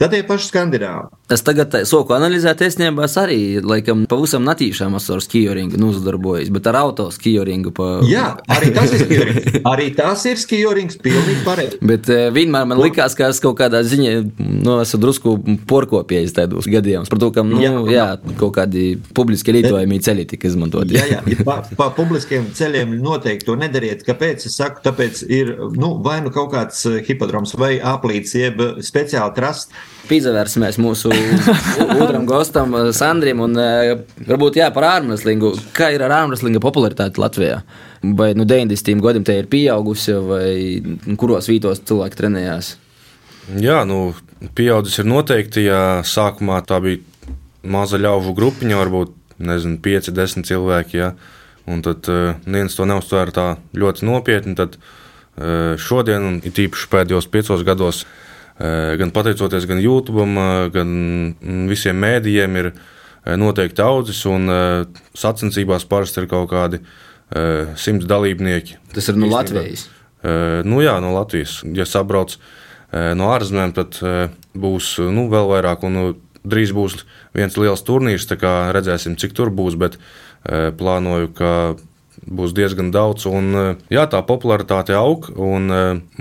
Tad 0.02 0.16
tie 0.16 0.24
paši 0.26 0.48
skandināvi. 0.50 1.12
Es 1.32 1.44
tagad 1.46 1.76
soku 1.86 2.16
analizēt, 2.16 2.64
es 2.66 2.76
nebās 2.80 3.14
arī, 3.22 3.62
laikam, 3.62 4.08
pavisam 4.10 4.42
natīšām 4.48 4.96
ar 4.98 5.22
skijoringu 5.24 5.78
nozdarbojas, 5.80 6.50
bet 6.52 6.66
ar 6.72 6.80
auto 6.80 7.06
skijoringu 7.14 7.70
pa... 7.78 7.90
Jā, 8.10 8.32
arī 8.52 8.72
tas 8.74 8.96
ir 8.96 9.04
skijorings. 9.06 9.60
Arī 9.72 9.86
tas 9.96 10.26
ir 10.28 10.42
skijorings, 10.42 10.98
pilnīgi 11.06 11.44
pareizi. 11.46 11.78
Bet 11.86 12.10
uh, 12.10 12.24
vienmēr 12.34 12.66
man 12.72 12.82
likās, 12.82 13.14
ka 13.16 13.30
es 13.30 13.40
kaut 13.44 13.60
kādā 13.62 13.84
ziņā, 13.86 14.16
nu, 14.42 14.80
esmu 14.82 15.02
drusku 15.04 15.36
porkopējis 15.70 16.34
tādos 16.40 16.68
gadījumos, 16.72 17.12
par 17.14 17.22
to, 17.22 17.30
ka, 17.38 17.46
nu, 17.46 17.62
jā, 17.62 17.72
jā 17.94 18.08
kaut 18.42 18.56
kādi 18.58 18.88
publiski 19.16 19.54
lietojami 19.54 20.02
ceļi 20.02 20.28
tika 20.34 20.50
izmantoti. 20.50 20.98
Jā, 20.98 21.06
jā, 21.14 21.22
ja 21.36 21.46
pa, 21.46 21.60
pa 21.78 21.92
publiskiem 21.96 22.50
ceļiem 22.58 22.98
noteikti 23.06 23.52
to 23.52 23.60
nedariet. 23.62 24.02
Kāpēc? 24.08 24.50
Es 24.50 24.58
saku, 24.58 24.82
tāpēc 24.90 25.24
ir, 25.30 25.54
nu, 25.78 25.94
vai 26.12 26.20
nu 26.26 26.34
kaut 26.36 26.52
kāds 26.54 26.84
hipodroms 27.08 27.56
vai 27.58 27.78
aplīts, 27.80 28.36
jeb 28.38 28.62
speciāli 28.84 29.36
trast 29.40 29.74
Pīzavērsimies 30.12 30.76
mūsu 30.82 31.12
otram 32.04 32.26
gostam, 32.28 32.74
eh, 32.76 32.90
Sandrim. 32.96 33.40
Un, 33.46 33.56
eh, 33.56 33.94
varbūt 34.28 34.60
jā, 34.60 34.68
par 34.74 34.88
ārmreslingu. 34.90 35.54
Kā 35.78 35.92
ir 35.96 36.04
ar 36.04 36.12
ārmreslinga 36.18 36.60
popularitāti 36.64 37.22
Latvijā? 37.22 37.62
Vai 38.04 38.34
nu 38.36 38.46
90. 38.50 39.00
gadiem 39.02 39.24
te 39.24 39.38
ir 39.40 39.48
pieaugusi, 39.48 40.16
vai 40.28 41.16
kuros 41.16 41.48
vītos 41.48 41.84
cilvēki 41.88 42.20
trenējās? 42.20 42.76
Jā, 43.62 43.82
nu, 43.88 44.14
pieaudzis 44.58 45.00
ir 45.00 45.08
noteikti. 45.12 45.68
Ja 45.70 46.02
sākumā 46.04 46.60
tā 46.66 46.82
bija 46.84 47.00
maza 47.64 48.00
ļaužu 48.02 48.36
grupiņa, 48.36 48.80
varbūt 48.82 49.14
nezinu, 49.40 49.78
5, 49.80 50.12
10 50.18 50.50
cilvēki. 50.50 50.98
Ja, 50.98 51.14
un 51.70 51.86
tad 51.86 52.10
uh, 52.10 52.34
neviens 52.46 52.76
to 52.76 52.90
neuztvēra 52.90 53.32
tā 53.32 53.48
ļoti 53.78 54.08
nopietni. 54.10 54.58
Tad 54.58 54.76
uh, 54.76 55.01
šodien, 55.82 56.26
un 56.28 56.42
it 56.46 56.60
īpaši 56.60 56.90
pēdējos 56.92 57.30
piecos 57.32 57.64
gados, 57.66 58.02
Eh, 58.62 58.96
gan 59.00 59.10
pateicoties 59.10 59.66
gan 59.66 59.80
YouTube, 59.82 60.22
eh, 60.22 60.68
gan 60.74 60.90
mm, 61.42 61.70
visiem 61.72 61.98
mēdījiem, 61.98 62.58
ir 62.60 62.70
eh, 62.72 63.38
noteikti 63.40 63.82
audzis. 63.82 64.22
Un 64.30 64.52
sacensībās 65.18 65.88
parasti 65.90 66.22
ir 66.22 66.30
kaut 66.32 66.52
kādi 66.52 66.84
simts 67.80 68.04
dalībnieki. 68.12 68.76
Tas 68.92 69.06
ir 69.08 69.16
no 69.16 69.30
Latvijas. 69.32 69.86
Nu, 70.68 70.82
jā, 70.84 70.98
no 71.00 71.14
Latvijas. 71.16 71.62
Ja 71.72 71.86
sabrauc 71.88 72.34
no 72.92 73.30
ārzemēm, 73.32 73.72
tad 73.72 73.96
būs 74.52 74.98
nu, 75.16 75.30
vēl 75.32 75.48
vairāk. 75.54 75.86
Un, 75.88 76.02
drīz 76.44 76.74
būs 76.76 76.98
viens 77.38 77.56
liels 77.56 77.86
turnīrs, 77.88 78.28
tā 78.28 78.36
kā 78.42 78.52
redzēsim, 78.76 79.16
cik 79.16 79.32
tur 79.38 79.48
būs. 79.56 79.80
Bet 79.80 79.96
plānoju, 80.44 81.32
ka 81.40 81.54
būs 82.28 82.56
diezgan 82.58 82.92
daudz. 82.94 83.26
Un, 83.30 83.78
jā, 83.90 84.06
tā 84.12 84.22
popularitāte 84.28 84.96
aug, 84.98 85.32
un 85.36 85.70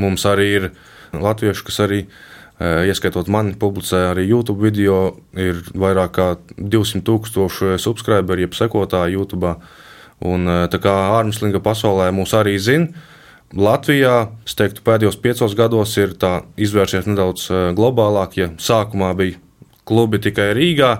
mums 0.01 0.27
arī 0.29 0.51
ir 0.57 0.69
latvieši, 1.13 1.67
kas 1.67 1.81
arī 1.87 2.05
ir 2.05 2.29
Ieskaitot 2.61 3.31
mani, 3.33 3.55
publicēja 3.57 4.11
arī 4.13 4.27
YouTube 4.29 4.61
video, 4.61 5.15
ir 5.33 5.63
vairāk 5.73 6.11
kā 6.13 6.27
200 6.61 7.01
tūkstoši 7.07 7.79
subscriberi, 7.81 8.45
jeb 8.45 8.57
sekotāji 8.59 9.17
YouTube. 9.17 9.55
Un, 10.29 10.45
tā 10.69 10.81
kā 10.83 10.93
ārmuslinga 11.17 11.63
pasaulē 11.65 12.11
mūs 12.13 12.37
arī 12.37 12.59
zina, 12.61 13.07
Latvijā, 13.57 14.29
es 14.47 14.55
teiktu, 14.55 14.85
pēdējos 14.87 15.17
piecos 15.25 15.57
gados 15.59 15.97
ir 15.99 16.13
izvērsies 16.61 17.09
nedaudz 17.09 17.49
globālāk. 17.75 18.37
Ja 18.37 18.51
sākumā 18.61 19.15
bija 19.19 19.41
klubi 19.89 20.21
tikai 20.23 20.53
Rīgā, 20.55 20.93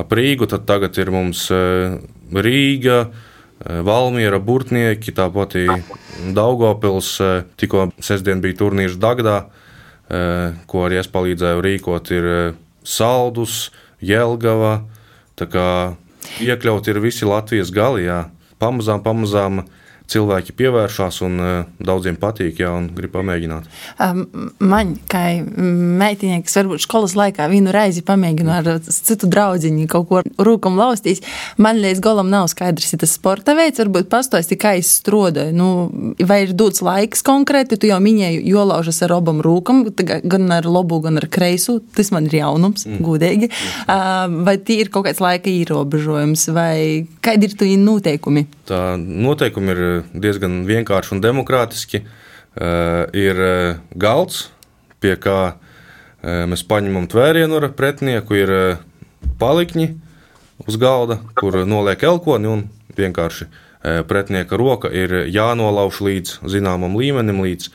ap 0.00 0.16
Rīgu, 0.16 0.48
tad 0.48 0.64
tagad 0.66 0.96
ir 0.98 1.12
mums 1.12 1.44
Rīga, 2.32 3.02
Valmiera, 3.64 4.38
Burtnieki, 4.42 5.14
tāpat 5.16 5.56
Daugopils, 6.36 7.14
tikko 7.56 7.88
sestdien 8.04 8.42
bija 8.44 8.58
turnīrs 8.60 8.98
Dagdā. 9.00 9.46
Eh, 10.06 10.54
ko 10.70 10.84
arī 10.86 11.00
es 11.00 11.08
palīdzēju 11.10 11.62
rīkot, 11.64 12.10
ir 12.14 12.26
eh, 12.30 12.58
Saldus, 12.86 13.72
Jelgava. 13.98 14.84
Tā 15.34 15.48
kā 15.50 15.66
iekļaut 16.44 16.86
ir 16.92 17.00
visi 17.02 17.26
Latvijas 17.26 17.72
gali, 17.74 18.04
jā. 18.06 18.28
Pamazām, 18.62 19.02
pamazām 19.02 19.64
cilvēki 20.10 20.54
pievēršās 20.56 21.20
un 21.26 21.40
uh, 21.42 21.54
daudziem 21.82 22.18
patīk, 22.20 22.60
ja 22.62 22.72
grib 22.96 23.12
pamēģināt. 23.16 23.66
Man, 24.62 24.94
kā 25.10 25.22
meitiņai, 25.42 26.40
kas 26.46 26.58
varbūt 26.60 26.84
skolas 26.84 27.16
laikā 27.18 27.48
vienu 27.50 27.74
reizi 27.74 28.04
pamēģina 28.06 28.60
ar 28.60 28.70
citu 28.86 29.28
draugu 29.30 29.72
kaut 29.90 30.08
ko 30.10 30.20
rūkam 30.46 30.76
laustīs, 30.78 31.22
man 31.62 31.80
līdz 31.82 32.02
galam 32.04 32.30
nav 32.32 32.48
skaidrs, 32.52 32.92
ja 32.94 33.00
tas 33.00 33.14
sporta 33.16 33.56
veids, 33.58 33.80
varbūt 33.80 34.10
pastāst 34.12 34.52
tikai 34.52 34.76
izstroda. 34.80 35.48
Nu, 35.54 35.88
vai 36.28 36.42
ir 36.44 36.54
dots 36.58 36.82
laiks 36.84 37.24
konkrēti, 37.26 37.78
tu 37.80 37.90
jau 37.90 37.98
minēji, 38.02 38.42
jo 38.50 38.64
laužas 38.68 39.02
ar 39.06 39.16
obam 39.16 39.40
rūkam, 39.44 39.84
gan 39.96 40.46
ar 40.54 40.68
labu, 40.68 41.00
gan 41.04 41.20
ar 41.20 41.28
kreisu. 41.32 41.78
Tas 41.96 42.12
man 42.14 42.28
ir 42.28 42.38
jaunums, 42.40 42.86
mm. 42.86 43.02
gudīgi. 43.06 43.50
Uh, 43.86 44.26
vai 44.46 44.56
tie 44.62 44.80
ir 44.84 44.92
kaut 44.94 45.08
kāds 45.08 45.22
laika 45.24 45.50
ierobežojums, 45.50 46.48
vai 46.56 47.06
kādi 47.24 47.50
ir 47.50 47.56
tie 47.58 47.74
noteikumi? 47.80 48.46
Tā 48.68 48.82
noteikumi 49.00 49.74
ir 49.74 49.84
diezgan 50.14 50.64
vienkārši 50.68 51.16
un 51.16 51.22
demokrātiski. 51.24 52.02
Eh, 52.56 53.04
ir 53.12 53.36
eh, 53.36 53.76
galds, 54.00 54.46
pie 55.04 55.12
kā 55.20 55.40
eh, 55.52 56.46
mēs 56.48 56.62
paņemam 56.64 57.04
tvērienu 57.12 57.58
ar 57.58 57.68
pretinieku, 57.76 58.38
ir 58.38 58.52
palikņi 59.36 59.90
uz 60.64 60.78
galda, 60.80 61.18
kur 61.36 61.58
noliek 61.68 62.00
elkoni 62.08 62.48
un 62.48 62.66
vienkārši 62.96 63.50
pretinieka 64.08 64.56
roka 64.58 64.88
ir 64.90 65.12
jānolauž 65.30 66.00
līdz 66.02 66.30
zināmam 66.50 66.96
līmenim, 66.98 67.38
līdz 67.44 67.68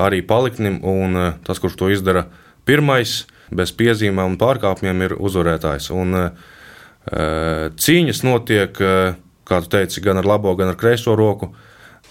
arī 0.00 0.22
paliknim, 0.24 0.78
un 0.86 1.18
tas, 1.44 1.58
kurš 1.60 1.74
to 1.76 1.90
izdara 1.92 2.22
pirmais, 2.64 3.26
bez 3.52 3.74
piezīmēm 3.76 4.30
un 4.30 4.38
pārkāpumiem, 4.40 5.02
ir 5.04 5.16
uzvarētājs. 5.18 5.90
Un, 5.92 6.30
cīņas 7.84 8.22
notiek 8.24 8.80
kā 9.46 9.60
tu 9.62 9.70
teici, 9.76 10.02
gan 10.04 10.20
ar 10.20 10.26
labo, 10.28 10.54
gan 10.58 10.72
ar 10.72 10.78
kreiso 10.78 11.14
roku. 11.18 11.52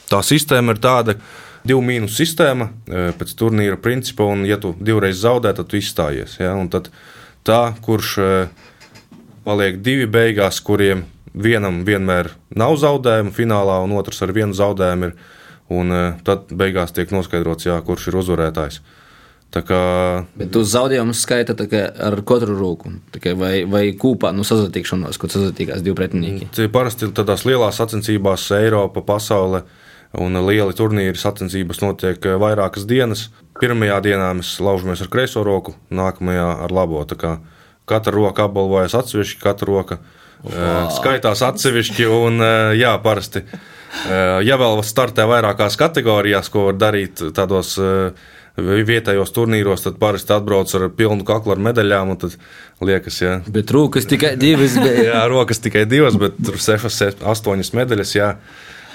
Tā 0.09 0.21
sistēma 0.23 0.75
ir 0.75 0.81
tāda, 0.83 1.15
divu 1.65 1.81
mīnus 1.85 2.17
sistēma 2.19 2.69
e, 2.69 3.07
pēc 3.17 3.33
turnīra 3.39 3.79
principa, 3.81 4.27
un, 4.29 4.45
ja 4.47 4.57
tu 4.61 4.75
divreiz 4.79 5.19
zaudē, 5.23 5.53
tad 5.57 5.69
tu 5.71 5.79
izstājies. 5.79 6.37
Ja? 6.41 6.53
Un 6.59 6.69
tad 6.73 6.91
tā, 7.47 7.75
kurš 7.85 8.15
e, 8.21 8.31
paliek 9.45 9.81
divi 9.85 10.07
beigās, 10.09 10.61
kuriem 10.65 11.05
vienam 11.35 11.81
vienmēr 11.87 12.31
nav 12.55 12.77
zaudējumu 12.79 13.33
finālā, 13.35 13.81
un 13.83 13.95
otrs 13.97 14.21
ar 14.23 14.33
vienu 14.35 14.55
zaudējumu 14.55 15.09
ir, 15.09 15.15
un 15.75 15.91
e, 15.95 16.03
tad 16.27 16.53
beigās 16.53 16.95
tiek 16.95 17.11
noskaidrots, 17.15 17.67
jā, 17.67 17.79
kurš 17.85 18.11
ir 18.11 18.21
uzvarētājs. 18.21 18.79
Kā... 19.55 20.25
Bet 20.35 20.55
uz 20.59 20.73
zaudējumu 20.73 21.13
skaita 21.15 21.53
ar 21.55 22.17
katru 22.27 22.57
rūku, 22.59 22.91
vai, 23.39 23.53
vai 23.63 23.83
kūpā 23.95 24.33
no 24.33 24.43
nu, 24.43 24.47
sazatikšanos, 24.47 25.15
kad 25.21 25.31
sazatikās 25.31 25.83
divi 25.85 25.95
pretinieki. 25.95 26.49
Tie 26.57 26.67
parasti 26.71 27.07
tādās 27.15 27.45
lielās 27.47 27.79
sacensībās, 27.79 28.49
Eiropa, 28.57 29.05
pasaule 29.05 29.63
un 30.19 30.35
lieli 30.45 30.75
turnīri 30.75 31.19
sacensības 31.19 31.79
notiek 31.83 32.27
eh, 32.27 32.35
vairākas 32.41 32.87
dienas. 32.89 33.29
Pirmajā 33.59 34.01
dienā 34.03 34.33
mēs 34.35 34.57
laužamies 34.63 35.05
ar 35.05 35.11
kreiso 35.13 35.43
roku, 35.47 35.75
nākamajā 35.87 36.49
ar 36.65 36.75
labo. 36.75 37.05
Katra 37.85 38.13
roka 38.15 38.49
apbalvojas 38.49 38.97
atsevišķi, 38.97 39.39
katra 39.43 39.71
roka 39.71 39.99
wow. 40.43 40.51
Eh, 40.51 40.77
skaitās 40.97 41.45
atsevišķi 41.47 42.11
un 42.11 42.43
eh, 42.43 42.75
jā, 42.81 42.95
parasti. 43.03 43.45
Ja 44.43 44.57
vēl 44.59 44.81
startē 44.83 45.23
vairākās 45.23 45.77
kategorijās, 45.79 46.49
ko 46.51 46.65
var 46.65 46.75
darīt 46.75 47.21
tādos 47.31 47.69
uh, 47.79 48.09
vietējos 48.57 49.33
turnīros, 49.35 49.83
tad 49.85 49.97
parasti 49.99 50.35
atbrauc 50.35 50.71
ar 50.77 50.87
pilnu 50.95 51.27
kaklu 51.27 51.55
ar 51.55 51.63
medaļām. 51.69 52.15
Tad 52.21 52.37
liekas, 52.85 53.19
jā. 53.21 53.39
Bet 53.51 53.73
rokas 53.75 54.07
tikai 54.09 54.35
divas. 54.39 54.77
jā, 55.09 55.25
rokas 55.31 55.59
tikai 55.63 55.85
divas, 55.89 56.17
bet 56.19 56.39
tur 56.39 56.61
sešas, 56.61 57.19
astoņas 57.23 57.75
medaļas. 57.75 58.15
Jā. 58.15 58.31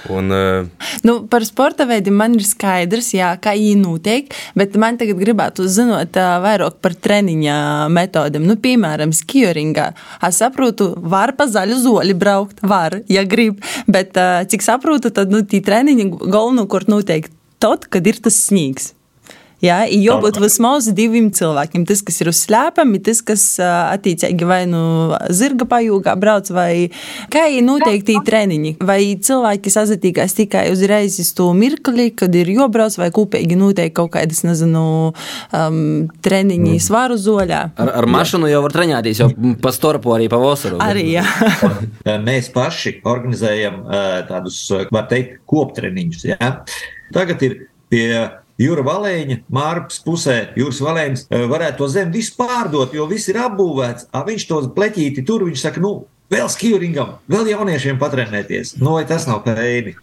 Un, 0.09 0.31
uh, 0.33 0.65
nu, 1.05 1.27
par 1.29 1.45
sporta 1.45 1.85
veidiem 1.85 2.15
man 2.17 2.33
ir 2.39 2.45
skaidrs, 2.49 3.11
jā, 3.13 3.35
kā 3.37 3.53
notiek, 3.77 4.33
bet 4.57 4.77
man 4.81 4.97
tagad 4.97 5.19
gribētu 5.21 5.67
uzzināt 5.69 6.17
uh, 6.17 6.39
vairāk 6.41 6.79
par 6.81 6.95
treniņa 6.97 7.57
metodēm. 7.93 8.47
Nu, 8.49 8.57
piemēram, 8.57 9.13
skioringā. 9.13 9.91
Es 10.25 10.41
saprotu, 10.41 10.95
var 10.97 11.35
pa 11.37 11.45
zaļu 11.45 11.77
zoli 11.85 12.17
braukt, 12.17 12.63
var, 12.63 13.03
ja 13.13 13.27
grib, 13.29 13.61
bet 13.87 14.17
uh, 14.17 14.41
cik 14.49 14.65
saprotu, 14.65 15.13
tad 15.13 15.29
nu, 15.29 15.45
tī 15.45 15.61
treniņi 15.61 16.09
galvenokārt 16.17 16.89
notiek 16.89 17.29
tad, 17.61 17.85
kad 17.93 18.07
ir 18.09 18.23
tas 18.25 18.41
sniegs. 18.49 18.95
Jā, 19.61 19.83
jābūt 19.85 20.39
vismaz 20.41 20.89
diviem 20.97 21.29
cilvēkiem. 21.37 21.85
Tas, 21.89 22.01
kas 22.05 22.21
ir 22.23 22.31
uz 22.33 22.39
slēpām, 22.47 22.95
ir 22.97 23.03
tas, 23.05 23.21
kas 23.25 23.45
attiecīgi 23.61 24.49
vai 24.49 24.63
nu 24.71 25.13
zirga 25.37 25.67
pajūgā 25.69 26.15
brauc, 26.21 26.49
vai 26.55 26.89
kā 27.33 27.45
ir 27.53 27.67
noteikti 27.67 28.17
treniņi. 28.25 28.79
Vai 28.81 29.01
cilvēki 29.21 29.73
sazatīkās 29.75 30.37
tikai 30.39 30.65
uzreiz 30.73 31.19
uz 31.21 31.35
to 31.37 31.51
mirkli, 31.57 32.09
kad 32.17 32.35
ir 32.41 32.49
jābrauc, 32.55 32.97
vai 33.01 33.11
kopīgi 33.13 33.59
noteikti 33.61 33.99
kaut 34.01 34.15
kādas, 34.17 34.41
nezinu, 34.49 34.85
um, 35.13 35.81
treniņi 36.25 36.77
mm. 36.79 36.83
svaru 36.87 37.21
zoļā. 37.21 37.63
Ar, 37.85 37.95
ar 38.01 38.09
mašīnu 38.17 38.49
jau 38.49 38.65
var 38.65 38.77
treņāties, 38.79 39.25
jau 39.25 39.31
pa 39.65 39.75
storpu 39.77 40.17
arī 40.17 40.31
pa 40.33 40.41
vasaru. 40.41 40.81
Arī, 40.81 41.11
jā. 41.19 41.27
Mēs 42.31 42.49
paši 42.55 42.97
organizējam 43.05 43.83
tādus, 44.31 44.63
var 44.89 45.11
teikt, 45.13 45.43
koptreniņus. 45.51 46.29
Ja? 46.33 46.55
Tagad 47.13 47.43
ir 47.45 47.59
pie 47.91 48.07
Jūra 48.61 48.85
Valēņa, 48.85 49.39
Mārpas 49.53 50.03
pusē, 50.05 50.37
Jūras 50.59 50.81
Valēņas 50.85 51.27
eh, 51.31 51.45
varētu 51.49 51.81
to 51.81 51.89
zemi 51.95 52.19
visu 52.19 52.35
pārdot, 52.37 52.93
jo 52.97 53.07
viss 53.09 53.31
ir 53.33 53.41
apbūvēts. 53.41 54.11
A, 54.13 54.25
viņš 54.27 54.47
to 54.51 54.61
pleķīti 54.77 55.25
tur, 55.29 55.47
viņš 55.49 55.65
saka, 55.65 55.81
nu, 55.81 55.95
vēl 56.33 56.51
skīringam, 56.53 57.17
vēl 57.31 57.55
jauniešiem 57.55 58.01
patrenēties. 58.01 58.77
Nu, 58.83 58.99
vai 58.99 59.07
tas 59.09 59.25
nav 59.31 59.43
pēļņi? 59.47 59.97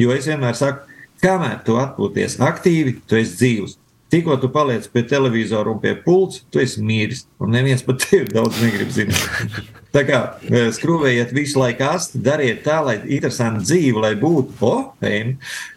Jo 0.00 0.10
es 0.16 0.26
vienmēr 0.26 0.58
saku, 0.58 0.90
kamēr 1.22 1.62
tu 1.66 1.78
atpūties 1.78 2.40
aktīvi, 2.42 2.98
tu 3.06 3.20
esi 3.20 3.38
dzīvs. 3.38 3.78
Tikko 4.14 4.36
tu 4.38 4.50
paliec 4.52 4.84
pie 4.92 5.02
televizora 5.10 5.72
un 5.72 5.78
pie 5.82 5.94
pults, 5.98 6.44
tu 6.52 6.60
esi 6.62 6.82
mīris. 6.84 7.24
Un 7.42 7.54
neviens 7.54 7.82
par 7.82 7.96
tevi 8.02 8.28
daudz 8.30 8.60
negrib 8.62 8.90
zināt. 8.94 9.62
Tā 9.94 10.02
kā 10.06 10.20
eh, 10.50 10.68
skrūvējiet 10.74 11.30
visu 11.34 11.62
laiku 11.62 11.86
asti, 11.86 12.18
dariet 12.22 12.64
tā, 12.66 12.80
lai 12.82 12.98
interesanti 13.06 13.62
dzīve, 13.68 14.02
lai 14.02 14.12
būtu, 14.18 14.58
o, 14.58 14.72
oh, 14.72 15.08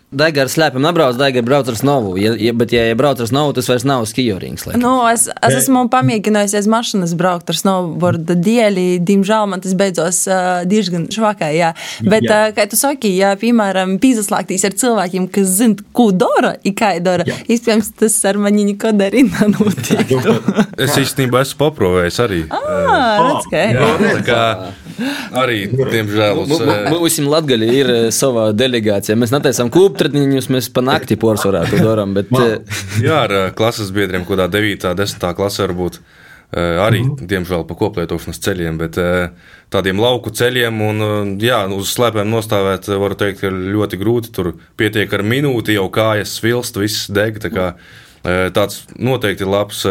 pēļņi. 0.07 0.17
Daiga 0.17 0.45
ar 0.45 0.47
slēpēm 0.47 0.79
nebrauc, 0.79 1.17
Daiga 1.19 1.41
brauc 1.43 1.67
ar 1.67 1.75
snovu. 1.75 2.13
Ja, 2.15 2.31
ja, 2.39 2.53
bet, 2.55 2.71
ja, 2.71 2.85
ja 2.87 2.95
brauc 2.95 3.19
ar 3.19 3.27
snovu, 3.27 3.51
tas 3.57 3.67
vairs 3.67 3.83
nav 3.83 4.05
skijorings. 4.07 4.63
Nu, 4.79 5.01
es, 5.11 5.27
es 5.27 5.57
esmu 5.59 5.89
pamēģinājis 5.91 6.55
aiz 6.55 6.69
mašīnas 6.71 7.15
braukt 7.19 7.51
ar 7.51 7.57
snowboardu 7.59 8.37
dieļi. 8.39 9.01
Diemžēl 9.03 9.49
man 9.51 9.63
tas 9.63 9.75
beidzos 9.75 10.21
uh, 10.31 10.63
diezgan 10.63 11.09
švakai. 11.11 11.51
Jā. 11.57 11.73
Bet, 12.07 12.23
jā. 12.23 12.39
Uh, 12.47 12.55
kā 12.55 12.69
tu 12.71 12.79
saki, 12.79 13.11
ja, 13.19 13.33
piemēram, 13.39 13.97
pīzaslāgtīs 13.99 14.63
ar 14.69 14.77
cilvēkiem, 14.79 15.27
kas 15.27 15.51
zina, 15.59 15.83
ko 15.91 16.09
dara, 16.15 16.55
kā 16.77 16.93
dara, 17.03 17.27
iespējams, 17.51 17.91
tas 17.99 18.15
ar 18.31 18.39
mani 18.39 18.69
nekad 18.71 19.03
arī 19.09 19.25
nenotiek. 19.27 20.15
es 20.87 20.95
īstenībā 21.03 21.43
esmu 21.43 21.65
paprovējis 21.65 22.23
arī. 22.23 22.41
Ah, 22.47 23.27
redz, 23.27 23.51
kā. 23.51 23.67
Jā, 23.75 23.91
tā 24.07 24.23
kā 24.23 24.41
arī, 25.35 25.67
diemžēl, 25.67 26.43
uz... 26.45 26.65
Mums 26.87 27.19
Latgaļa 27.27 27.67
ir 27.75 27.89
savā 28.15 28.49
delegācijā. 28.55 29.17
Mēs 29.19 29.33
netaisām 29.35 29.69
kūpu 29.73 29.96
aptradiņus 29.97 30.51
mēs 30.53 30.69
pa 30.73 30.83
nakti 30.85 31.17
porcelānā 31.19 31.65
to 31.71 31.81
darām. 31.81 32.13
Bet... 32.17 32.31
Eh, 32.31 32.79
Jā, 33.01 33.25
ar 33.25 33.33
eh, 33.33 33.49
klases 33.57 33.91
biedriem, 33.95 34.25
kādā 34.27 34.47
9. 34.51 34.87
un 34.91 35.01
10. 35.01 35.27
klasē 35.37 35.67
varbūt. 35.67 35.99
Eh, 36.47 36.79
arī, 36.79 37.01
mm 37.03 37.09
-hmm. 37.09 37.27
diemžēl, 37.27 37.65
pa 37.67 37.75
koplietošanas 37.75 38.39
ceļiem, 38.39 38.77
bet 38.77 38.97
tādiem 39.69 39.99
lauku 39.99 40.31
ceļiem 40.31 40.81
un 40.81 41.37
jā, 41.39 41.65
uz 41.75 41.91
slēpēm 41.91 42.29
nostāvēt, 42.31 42.87
varu 42.87 43.15
teikt, 43.15 43.43
ir 43.43 43.51
ļoti 43.51 43.99
grūti. 43.99 44.31
Tur 44.31 44.53
pietiek 44.77 45.13
ar 45.13 45.23
minūti, 45.23 45.75
jau 45.75 45.89
kājas 45.89 46.39
svilst, 46.39 46.77
viss 46.77 47.11
deg. 47.11 47.39
Tā 47.39 47.49
kā, 47.49 47.73
tāds 48.53 48.85
noteikti 48.99 49.45
labs 49.45 49.85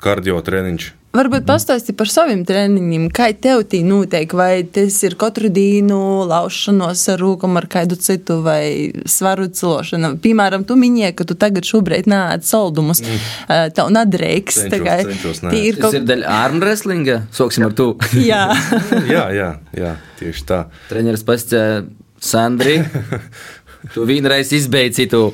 kardio 0.00 0.40
treniņš. 0.42 0.99
Varbūt 1.10 1.42
pastāsti 1.42 1.90
par 1.98 2.06
saviem 2.06 2.44
treniņiem, 2.46 3.08
kā 3.10 3.32
tev 3.34 3.64
tī 3.66 3.80
notiek, 3.82 4.30
vai 4.38 4.62
tas 4.62 4.94
ir 5.02 5.16
katru 5.18 5.48
dienu 5.50 5.98
laušanos 6.30 7.02
ar 7.10 7.18
rūkumu 7.18 7.58
ar 7.58 7.66
kādu 7.72 7.98
citu 7.98 8.36
vai 8.44 8.92
svaru 9.10 9.48
celošanu. 9.50 10.12
Piemēram, 10.22 10.62
tu 10.68 10.76
minēji, 10.78 11.16
ka 11.18 11.26
tu 11.26 11.34
tagad 11.34 11.66
šobrīd 11.66 12.06
nāc 12.10 12.46
saldumus, 12.46 13.02
mm. 13.02 13.74
tev 13.74 13.90
nadreiks. 13.90 14.62
Cenšos, 14.70 15.42
nē. 15.42 15.56
ir 15.58 15.80
kaut... 15.80 15.90
Tas 15.90 15.98
ir 15.98 16.06
daļa 16.06 16.36
armwrestlinga, 16.44 17.24
soksim 17.34 17.66
ar 17.66 17.74
tu. 17.74 17.90
jā. 18.30 18.44
jā, 19.16 19.24
jā, 19.34 19.50
jā, 19.74 19.96
tieši 20.22 20.46
tā. 20.46 20.62
Treneris 20.92 21.26
pastāja 21.26 21.82
Sandri. 22.20 22.84
Tu 23.94 24.04
vienreiz 24.04 24.50
izbeidzi 24.52 25.06
to. 25.08 25.30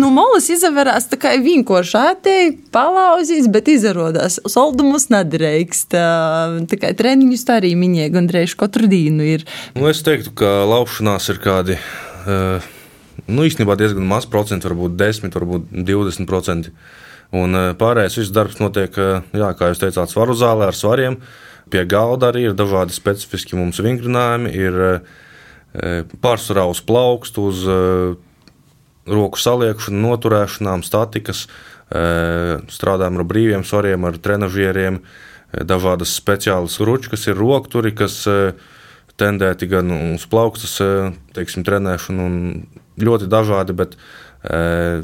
nu, 0.00 0.10
Molis 0.14 0.46
izvērās 0.54 1.08
tā 1.10 1.18
kā 1.20 1.32
vienkārši 1.42 1.96
ātēji, 1.98 2.52
palauzīs, 2.74 3.48
bet 3.50 3.70
izrādās, 3.72 4.38
soldumus 4.46 5.08
nedreikst. 5.10 5.90
Tā 5.90 6.78
kā 6.78 6.92
treniņus 6.98 7.42
tā 7.48 7.58
arī 7.58 7.72
minēja, 7.78 8.12
gandrīz 8.14 8.54
katru 8.58 8.86
dienu 8.90 9.26
ir. 9.26 9.46
Nu, 9.74 9.88
es 9.90 10.04
teiktu, 10.06 10.34
ka 10.38 10.52
laušanās 10.70 11.26
ir 11.34 11.42
kādi. 11.42 11.78
Nu, 13.26 13.46
īstenībā 13.48 13.74
diezgan 13.80 14.06
maz 14.06 14.28
procentu, 14.30 14.70
varbūt 14.70 14.94
10, 15.00 15.34
varbūt 15.34 15.72
20%. 15.90 16.70
Un 17.42 17.58
pārējais 17.80 18.20
viss 18.20 18.34
darbs 18.34 18.60
notiek, 18.60 18.94
jā, 19.34 19.50
kā 19.58 19.72
jūs 19.72 19.82
teicāt, 19.82 20.12
svaru 20.12 20.36
zālē 20.38 20.70
ar 20.70 20.78
svariem. 20.78 21.18
Pie 21.72 21.82
galda 21.88 22.30
arī 22.30 22.46
ir 22.50 22.56
dažādi 22.56 22.94
specifiski 22.94 23.56
mums 23.56 23.80
vingrinājumi. 23.82 24.50
Ir, 24.52 24.80
uh, 25.00 25.20
pārsvarā 25.72 26.66
uz 26.70 26.82
plaukstu, 26.84 27.48
uz 27.48 27.64
roku 29.08 29.40
saliekšanu, 29.40 30.02
noturēšanām, 30.04 30.84
statikas, 30.86 31.46
strādājam 31.88 33.18
ar 33.18 33.26
brīviem 33.28 33.64
svariem, 33.66 34.04
ar 34.08 34.18
trenažieriem, 34.22 35.00
dažādas 35.52 36.14
speciālas 36.16 36.78
ručkas, 36.80 37.26
ir 37.28 37.40
rokturi, 37.40 37.92
kas 37.96 38.22
tendēti 39.20 39.68
gan 39.68 39.90
uz 40.14 40.24
plaukstas, 40.30 40.78
teiksim, 41.36 41.66
trenēšanu, 41.66 42.28
un 42.28 42.36
ļoti 43.00 43.28
dažādi, 43.32 43.76
bet 43.76 43.98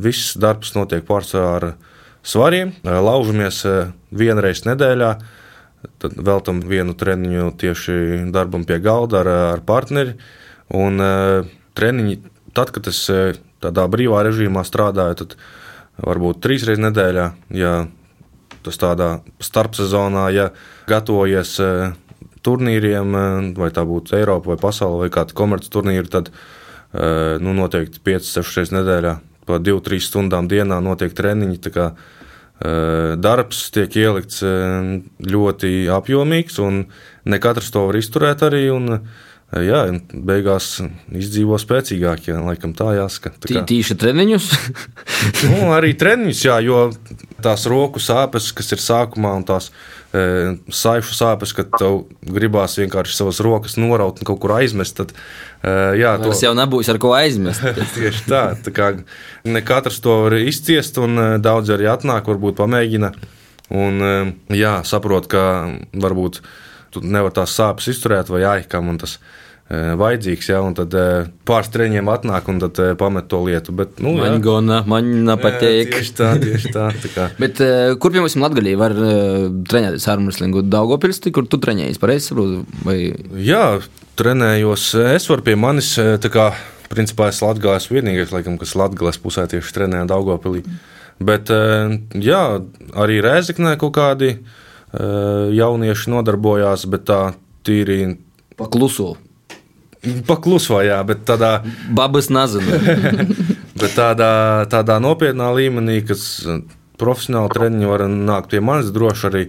viss 0.04 0.36
darbs 0.40 0.72
notiek 0.76 1.04
pārsvarā 1.06 1.50
ar 1.58 1.68
svariem. 2.26 2.72
Laužamies 2.84 3.62
vienreiz 4.10 4.64
nedēļā, 4.66 5.12
tad 6.02 6.16
veltam 6.16 6.62
vienu 6.64 6.96
treniņu 6.98 7.52
tieši 7.60 7.98
darbam 8.34 8.64
pie 8.68 8.80
galda 8.82 9.22
ar, 9.22 9.32
ar 9.58 9.64
partneri. 9.66 10.16
Un 10.76 11.00
uh, 11.00 11.46
treniņi, 11.78 12.18
tad, 12.56 12.72
kad 12.74 12.88
es 12.90 13.00
uh, 13.12 13.32
tādā 13.62 13.86
brīvā 13.88 14.20
režīmā 14.26 14.64
strādāju, 14.66 15.22
tad 15.22 15.38
varbūt 16.04 16.42
trīs 16.44 16.66
reizes 16.68 16.84
nedēļā, 16.84 17.30
ja 17.56 17.72
tas 18.66 18.80
tādā 18.80 19.08
starpsezonā, 19.42 20.26
ja 20.36 20.50
gatavojies 20.90 21.54
uh, 21.64 21.96
turnīriem, 22.44 23.16
vai 23.56 23.70
tā 23.74 23.82
būtu 23.88 24.18
Eiropa 24.18 24.52
vai 24.52 24.58
pasaule 24.60 25.06
vai 25.06 25.10
kāda 25.12 25.34
komerces 25.36 25.72
turnīra, 25.74 26.06
tad 26.08 26.30
nu, 26.94 27.52
noteikti 27.52 28.00
5-6 28.00 28.54
reizes 28.56 28.70
nedēļā, 28.72 29.10
pa 29.44 29.58
2-3 29.60 29.98
stundām 30.00 30.46
dienā 30.48 30.78
notiek 30.80 31.12
treniņi. 31.18 31.58
Kā, 31.74 31.90
darbs 33.20 33.66
tiek 33.74 33.98
ielikts 34.00 34.40
ļoti 35.34 35.72
apjomīgs, 35.92 36.56
un 36.64 36.86
ne 37.28 37.40
katrs 37.42 37.68
to 37.74 37.84
var 37.90 37.98
izturēt 38.00 38.46
arī. 38.46 38.62
Un, 38.72 38.94
uh, 38.96 39.27
Jā, 39.48 39.86
beigās 40.12 40.74
izdzīvo 41.08 41.56
spēcīgāk, 41.56 42.26
ja 42.28 42.40
laikam 42.44 42.74
tā 42.76 42.90
jāsaka. 42.98 43.30
Tā 43.40 43.48
kā... 43.48 43.62
Tīši 43.70 43.94
treniņus? 43.96 44.48
nu, 45.48 45.70
arī 45.72 45.94
treniņus, 45.96 46.42
jā, 46.44 46.58
jo 46.66 46.82
tās 47.40 47.64
roku 47.70 48.02
sāpes, 48.02 48.50
kas 48.52 48.68
ir 48.76 48.82
sākumā, 48.84 49.32
un 49.40 49.46
tās 49.48 49.70
e, 50.12 50.52
saišu 50.68 51.16
sāpes, 51.16 51.56
kad 51.56 51.72
tev 51.80 52.02
gribās 52.28 52.76
vienkārši 52.76 53.16
savas 53.16 53.40
rokas 53.44 53.78
noraut 53.80 54.20
un 54.20 54.28
kaut 54.28 54.42
kur 54.44 54.52
aizmest, 54.58 55.00
tad 55.00 55.16
e, 55.16 55.72
jā, 56.02 56.12
to... 56.20 56.28
tas 56.28 56.44
jau 56.44 56.52
nebūs 56.58 56.92
ar 56.92 57.00
ko 57.00 57.16
aizmest. 57.16 57.64
Tieši 57.96 58.28
tā, 58.28 58.44
tā 58.68 58.76
kā 58.76 58.92
ne 59.48 59.64
katrs 59.64 60.04
to 60.04 60.26
var 60.26 60.36
izciest, 60.42 61.00
un 61.00 61.16
e, 61.16 61.28
daudz 61.40 61.72
arī 61.72 61.88
atnāk, 61.88 62.28
varbūt 62.28 62.60
pamēģina, 62.60 63.14
un 63.80 64.08
e, 64.12 64.14
jā, 64.60 64.82
saprot, 64.84 65.32
ka 65.32 65.42
varbūt 65.96 66.42
tu 66.94 67.02
nevari 67.04 67.36
tās 67.36 67.54
sāpes 67.56 67.90
izturēt, 67.92 68.30
vai 68.32 68.42
aikam, 68.48 68.88
un 68.90 68.98
tas 69.00 69.16
e, 69.18 69.78
vajadzīgs, 70.00 70.48
ja, 70.50 70.60
un 70.64 70.76
tad 70.76 70.94
e, 70.96 71.04
pāris 71.48 71.70
treniņiem 71.74 72.10
atnāk 72.12 72.48
un 72.52 72.60
tad 72.62 72.80
e, 72.82 72.88
pamet 72.98 73.28
to 73.30 73.40
lietu. 73.44 73.74
Bet, 73.76 74.00
nu, 74.04 74.14
man 74.18 74.40
gana, 74.44 74.80
man 74.88 75.10
nepatīk. 75.28 75.92
Tieši 75.94 76.14
tā, 76.18 76.32
tieši 76.42 76.72
tā. 76.74 76.88
tā 77.04 77.12
kā. 77.14 77.28
Bet 77.42 77.62
kur, 78.00 78.14
piemēram, 78.14 78.44
Latgalī 78.46 78.74
var 78.80 78.96
trenēties 78.96 80.08
armreslingu 80.12 80.64
Daugopils, 80.66 81.22
kur 81.34 81.48
tu 81.50 81.60
trenējies, 81.62 82.00
pareizi 82.02 82.30
saprotu? 82.30 82.64
Vai... 82.86 82.98
Jā, 83.44 83.64
trenējos. 84.20 84.90
Es 85.14 85.28
varu 85.30 85.46
pie 85.46 85.58
manis, 85.60 85.94
tā 85.96 86.32
kā, 86.32 86.50
principā 86.92 87.32
es 87.32 87.42
esmu 87.42 87.98
vienīgais, 87.98 88.32
laikam, 88.34 88.56
kas 88.60 88.76
Latgalēs 88.78 89.20
pusē 89.22 89.48
tieši 89.50 89.76
trenēja 89.76 90.08
Daugopilī. 90.14 90.64
Bet 91.18 91.50
jā, 91.50 92.42
arī 92.94 93.18
Rēzaknē 93.24 93.74
kaut 93.80 93.96
kādi 93.96 94.36
jaunieši 94.92 96.12
nodarbojās, 96.14 96.86
bet 96.88 97.08
tā 97.10 97.20
tīri 97.66 98.16
pakluso. 98.58 99.16
Pakluso, 100.28 100.78
jā, 100.86 101.00
bet 101.06 101.24
tādā. 101.28 101.58
Babas 101.90 102.30
nezinu. 102.30 102.78
bet 103.80 103.96
tādā, 103.98 104.66
tādā 104.70 104.98
nopietnā 105.02 105.50
līmenī, 105.56 106.00
kas 106.06 106.22
profesionāli 106.98 107.52
treniņi 107.54 107.90
var 107.90 108.06
nākt 108.10 108.52
pie 108.52 108.62
manis, 108.64 108.92
droši 108.94 109.28
arī 109.28 109.42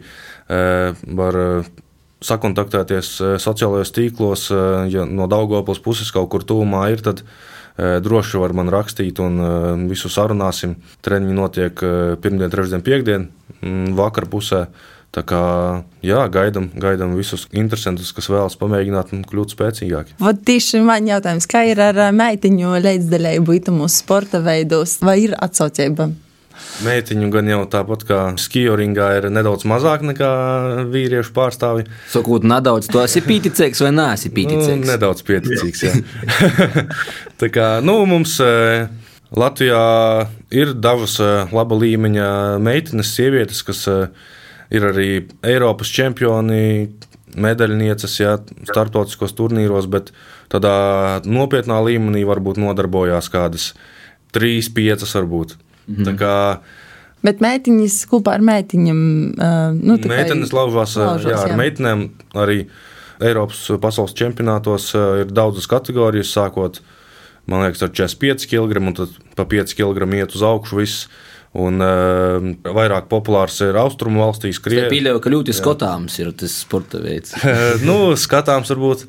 var 0.49 1.38
sakontaktēties 2.25 3.12
sociālajos 3.39 3.93
tīklos, 3.95 4.49
ja 4.91 5.06
no 5.08 5.30
Daugopils 5.32 5.82
puses 5.84 6.12
kaut 6.12 6.30
kur 6.34 6.43
tūmā 6.43 6.89
ir, 6.93 7.04
tad 7.06 7.23
droši 7.80 8.41
var 8.41 8.54
man 8.58 8.71
rakstīt 8.73 9.21
un 9.23 9.88
visu 9.89 10.12
sarunāsim. 10.12 10.75
Treniņi 11.06 11.36
notiek 11.38 11.84
pirmdien, 12.21 12.52
trešdien, 12.52 12.84
piekdien, 12.86 13.30
vakar 13.95 14.28
pusē. 14.32 14.65
Tā 15.09 15.23
kā 15.25 15.41
jā, 16.05 16.21
gaidām, 16.29 16.67
gaidām 16.77 17.15
visus 17.17 17.47
interesantus, 17.49 18.11
kas 18.13 18.29
vēlas 18.29 18.57
pamēģināt 18.61 19.15
un 19.17 19.23
kļūt 19.25 19.55
spēcīgāki. 19.55 20.13
Vat 20.21 20.43
tieši 20.45 20.83
man 20.85 21.09
jautājums, 21.09 21.49
kā 21.49 21.63
ir 21.65 21.81
ar 21.81 21.97
meitiņu 22.13 22.75
līdzdalību 22.85 23.57
mūsu 23.73 24.03
sporta 24.03 24.43
veidos, 24.45 24.99
vai 25.01 25.23
ir 25.25 25.33
atsaucība? 25.33 26.11
Meitiņu 26.85 27.31
gan 27.33 27.49
jau 27.49 27.59
tāpat 27.71 28.05
kā 28.05 28.19
skijoringā 28.39 29.07
ir 29.17 29.27
nedaudz 29.33 29.65
mazāk 29.69 30.03
nekā 30.05 30.29
vīriešu 30.91 31.33
pārstāvji. 31.35 31.87
Sakot, 32.11 32.45
nedaudz 32.47 32.91
to 32.91 33.01
esi 33.01 33.23
pieticīgs 33.25 33.81
vai 33.83 33.91
neesi 33.95 34.31
pieticīgs? 34.35 34.83
Nu, 34.83 34.91
nedaudz 34.91 35.25
pieticīgs, 35.27 35.85
jā. 35.87 35.93
Tā 37.41 37.49
kā, 37.53 37.69
nu, 37.81 37.97
mums 38.09 38.37
Latvijā 39.29 39.85
ir 40.53 40.73
dažas 40.77 41.17
laba 41.53 41.77
līmeņa 41.79 42.29
meitenes, 42.63 43.15
sievietes, 43.17 43.63
kas 43.65 43.87
ir 44.73 44.86
arī 44.89 45.10
Eiropas 45.45 45.91
čempioni, 45.93 46.89
medaļnieces, 47.39 48.17
jā, 48.19 48.36
starptautiskos 48.69 49.36
turnīros, 49.38 49.88
bet 49.91 50.12
tādā 50.51 51.21
nopietnā 51.25 51.77
līmenī 51.86 52.25
varbūt 52.27 52.60
nodarbojās 52.62 53.29
kādas 53.34 53.71
trīs, 54.34 54.69
piecas 54.73 55.15
varbūt. 55.17 55.58
Mhm. 55.88 56.05
Tā 56.10 56.15
kā 56.19 56.36
Bet 57.19 57.41
meitiņas 57.43 57.97
kopā 58.08 58.38
ar 58.38 58.43
meitiņām. 58.47 58.99
Uh, 59.36 59.73
nu, 59.75 59.97
Meitenes 60.08 60.53
laužās, 60.55 60.93
laužās 60.95 61.27
jā, 61.27 61.36
jā. 61.36 61.49
ar 61.49 61.58
meitenēm 61.60 62.05
arī 62.39 62.62
Eiropas 63.19 63.65
pasaules 63.84 64.15
čempionātos 64.15 64.93
ir 64.95 65.34
daudzas 65.36 65.67
kategorijas, 65.67 66.32
sākot 66.32 66.79
man 67.49 67.65
liekas, 67.65 67.84
ar 67.84 67.91
45 67.91 68.47
kg 68.47 68.79
un 68.79 68.95
tad 68.95 69.17
pa 69.36 69.43
5 69.49 69.75
kg 69.75 70.08
iet 70.15 70.38
uz 70.38 70.45
augšu. 70.45 70.79
Viss. 70.79 71.10
Un 71.57 71.81
uh, 71.81 72.43
vairāk 72.75 73.07
populārs 73.09 73.55
ir 73.65 73.77
austrumu 73.81 74.21
valstīs, 74.21 74.59
Krievijā. 74.62 74.91
Pieļauju, 74.91 75.21
ka 75.23 75.31
ļoti 75.33 75.55
skatāms 75.57 76.19
ir 76.21 76.29
tas 76.38 76.59
sporta 76.62 77.01
veids. 77.01 77.33
nu, 77.88 78.13
skatāms 78.21 78.69
varbūt 78.69 79.07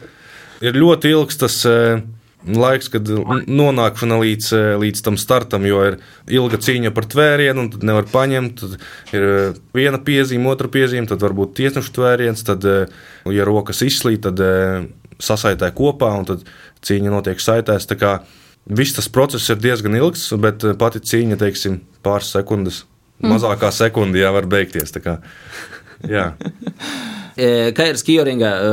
ir 0.65 0.79
ļoti 0.81 1.13
ilgs 1.13 1.37
tas 1.43 1.59
uh, 1.69 2.01
laiks, 2.49 2.89
kad 2.93 3.09
nonākšana 3.45 4.17
līdz, 4.23 4.49
līdz 4.81 5.05
tam 5.05 5.19
startam, 5.21 5.67
jo 5.69 5.83
ir 5.91 5.99
ilga 6.33 6.61
cīņa 6.65 6.95
par 6.97 7.09
tvērienu, 7.13 7.67
un 7.67 7.71
tad 7.75 7.85
nevar 7.85 8.09
paņemt. 8.09 8.63
Tad 8.63 9.17
ir 9.17 9.27
viena 9.77 10.01
piezīme, 10.01 10.49
otra 10.49 10.71
piezīme, 10.73 11.09
tad 11.11 11.21
varbūt 11.25 11.53
tiesneša 11.61 11.95
tvēriens, 11.97 12.45
tad, 12.49 12.65
ja 12.65 13.49
rokas 13.49 13.85
izslīd, 13.85 14.25
tad 14.25 14.41
sasaitē 15.21 15.69
kopā, 15.77 16.15
un 16.17 16.29
tad 16.33 16.49
cīņa 16.89 17.13
notiek 17.13 17.43
saitēs. 17.45 17.91
Viss 18.71 18.95
tas 18.95 19.09
process 19.11 19.51
ir 19.51 19.59
diezgan 19.63 19.97
ilgs, 19.99 20.29
bet 20.41 20.65
pati 20.79 21.03
cīņa, 21.03 21.39
teiksim, 21.41 21.81
pāris 22.07 22.31
sekundes, 22.37 22.85
mm. 23.19 23.33
mazākā 23.35 23.73
sekundē 23.75 24.23
jau 24.23 24.35
var 24.37 24.47
beigties. 24.51 24.95
Kā, 25.03 25.19
jā. 26.09 26.33
E, 27.41 27.71
kā 27.73 27.87
ir 27.89 27.97
skijoringā? 27.97 28.49
E, 28.51 28.71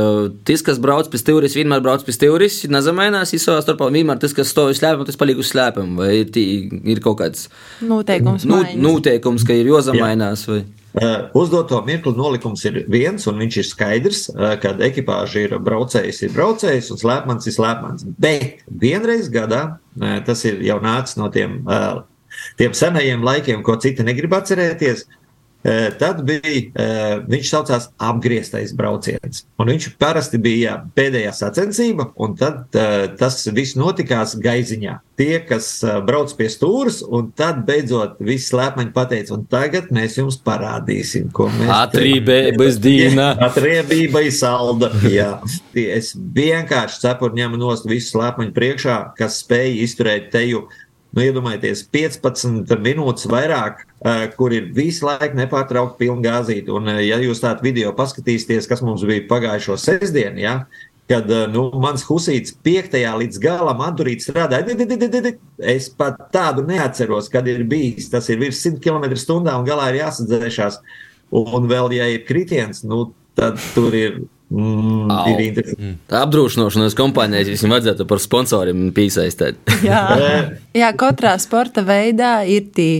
tas, 0.48 0.64
kas 0.66 0.80
brauc 0.84 1.08
pie 1.12 1.20
stūris, 1.22 1.56
vienmēr 1.56 1.84
brauc 1.86 2.02
pie 2.04 2.12
stūris, 2.12 2.58
nezamainās 2.72 3.32
savā 3.40 3.62
starpā. 3.64 3.88
Vienmēr 3.94 4.20
tas, 4.20 4.34
kas 4.36 4.52
stāv 4.52 4.74
slēpam, 4.76 5.06
tas 5.08 5.20
paliek 5.20 5.40
uz 5.40 5.52
slēpam. 5.54 5.94
Vai 6.02 6.24
ir 6.26 7.02
kaut 7.06 7.22
kāds 7.22 7.48
noteikums, 7.86 8.48
nu, 8.50 8.60
noteikums 8.82 9.46
ka 9.48 9.56
ir 9.56 9.70
jāzamainās? 9.72 10.48
Vai? 10.50 10.64
Uh, 10.98 11.28
uzdoto 11.38 11.78
mirkli 11.86 12.14
nolikums 12.18 12.64
ir 12.66 12.80
viens, 12.90 13.28
un 13.30 13.38
viņš 13.38 13.58
ir 13.60 13.66
skaidrs, 13.68 14.22
uh, 14.32 14.56
kad 14.62 14.80
ekipāža 14.82 15.44
ir 15.44 15.56
braucējs, 15.62 16.24
ir 16.26 16.32
braucējs, 16.34 16.90
un 16.94 17.02
slēpmans 17.02 17.46
ir 17.46 17.54
slēpmans. 17.54 18.08
Bet 18.18 18.64
vienreiz 18.66 19.28
gadā, 19.30 19.62
uh, 19.78 20.16
tas 20.26 20.42
ir 20.50 20.64
jau 20.66 20.80
nācis 20.82 21.20
no 21.20 21.30
tiem, 21.34 21.60
tiem 22.58 22.74
senajiem 22.78 23.26
laikiem, 23.28 23.62
ko 23.68 23.76
citi 23.84 24.06
negrib 24.08 24.34
atcerēties, 24.40 25.06
Tad 26.00 26.22
bija, 26.24 26.86
viņš 27.28 27.50
saucās 27.50 27.90
apgrieztais 28.00 28.72
brauciens. 28.78 29.42
Un 29.60 29.72
viņš 29.74 29.90
parasti 30.00 30.40
bija 30.40 30.78
pēdējā 30.96 31.34
sacensība, 31.36 32.12
un 32.24 32.38
tad 32.40 32.78
tas 33.20 33.42
viss 33.52 33.76
notikās 33.76 34.38
gaiziņā. 34.40 34.94
Tie, 35.18 35.40
kas 35.50 35.82
brauc 36.06 36.32
pie 36.38 36.48
stūres, 36.54 37.02
un 37.02 37.32
tad 37.36 37.64
beidzot 37.68 38.22
viss 38.24 38.52
slēpmaņi 38.54 38.94
pateica, 38.96 39.34
un 39.34 39.48
tagad 39.50 39.90
mēs 39.92 40.20
jums 40.22 40.38
parādīsim, 40.46 41.32
ko 41.36 41.50
mēs 41.52 41.74
atrībēja 41.74 42.54
dīna. 42.78 43.28
Atriebība 43.50 44.24
ir 44.28 44.36
salda. 44.38 44.94
Jā. 45.10 45.34
Es 45.74 46.14
vienkārši 46.16 47.02
cepuru 47.08 47.42
ņemu 47.42 47.60
nost 47.60 47.90
visu 47.90 48.14
slēpmaņu 48.14 48.54
priekšā, 48.56 49.00
kas 49.18 49.42
spēja 49.44 49.82
izturēt 49.84 50.30
teju 50.38 50.68
nu, 51.16 51.24
iedomājieties, 51.24 51.86
15 51.94 52.76
minūtes 52.84 53.28
vairāk, 53.32 53.86
uh, 53.86 54.26
kur 54.38 54.56
ir 54.56 54.70
visu 54.76 55.08
laiku 55.08 55.38
nepārtraukti 55.40 56.04
pilna 56.04 56.26
gāzīte. 56.26 56.74
Un, 56.76 56.92
uh, 56.92 57.02
ja 57.04 57.20
jūs 57.24 57.42
tādu 57.44 57.66
video 57.68 57.94
paskatīsieties, 57.98 58.70
kas 58.70 58.84
mums 58.86 59.06
bija 59.08 59.26
pagājušo 59.30 59.78
sestdienu, 59.82 60.44
ja, 60.44 60.56
kad 61.10 61.30
uh, 61.32 61.46
nu, 61.52 61.68
mans 61.82 62.04
husīts 62.08 62.56
piektajā 62.66 63.14
līdz 63.24 63.42
galam 63.44 63.84
atdurīt 63.88 64.26
strādāja, 64.26 65.36
es 65.76 65.90
pat 65.90 66.28
tādu 66.36 66.66
neatceros, 66.68 67.32
kad 67.34 67.48
ir 67.48 67.64
bijis. 67.70 68.12
Tas 68.14 68.28
ir 68.34 68.42
virs 68.44 68.64
100 68.66 68.84
km/h 68.84 69.38
un 69.56 69.68
galā 69.68 69.92
ir 69.94 70.04
jāsadzēšās. 70.04 70.82
Un 71.38 71.66
vēl, 71.68 71.92
ja 71.98 72.06
ir 72.08 72.22
kritiens, 72.28 72.86
nu, 72.88 73.10
tad 73.38 73.62
tur 73.76 73.96
ir 73.96 74.18
Mm, 74.48 75.10
ir 75.28 75.42
interesanti. 75.44 75.84
Mm. 75.84 75.96
Tā 76.08 76.22
apdrošināšanas 76.24 76.96
kompānijas 76.96 77.50
visam 77.52 77.74
vajadzētu 77.76 78.06
par 78.08 78.22
sponsoriem 78.24 78.86
piesaistīt. 78.96 79.60
jā. 79.90 80.04
jā, 80.72 80.92
katrā 80.96 81.34
sporta 81.44 81.84
veidā 81.84 82.40
ir 82.48 82.70
tie 82.72 82.92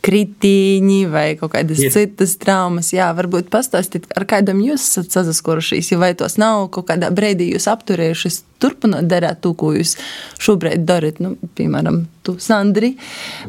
kritiņi 0.00 1.00
vai 1.12 1.26
kaut 1.38 1.52
kādas 1.54 1.78
ir. 1.84 1.92
citas 1.94 2.32
traumas. 2.40 2.90
Jā, 2.96 3.10
varbūt 3.14 3.50
pastāstīt, 3.52 4.08
ar 4.16 4.26
kādam 4.28 4.62
jūs 4.64 4.82
esat 4.88 5.14
saskurušies, 5.14 5.92
vai 6.00 6.10
tos 6.18 6.38
nav 6.40 6.66
kaut 6.74 6.88
kādā 6.90 7.12
brīdī 7.14 7.52
jūs 7.52 7.68
apturējušies, 7.70 8.42
turpinot 8.62 9.06
darīt 9.06 9.42
to, 9.44 9.52
ko 9.54 9.74
jūs 9.76 9.94
šobrīd 10.42 10.86
darat, 10.88 11.20
nu, 11.22 11.36
piemēram, 11.54 12.02
tu, 12.26 12.38
Sandri. 12.42 12.96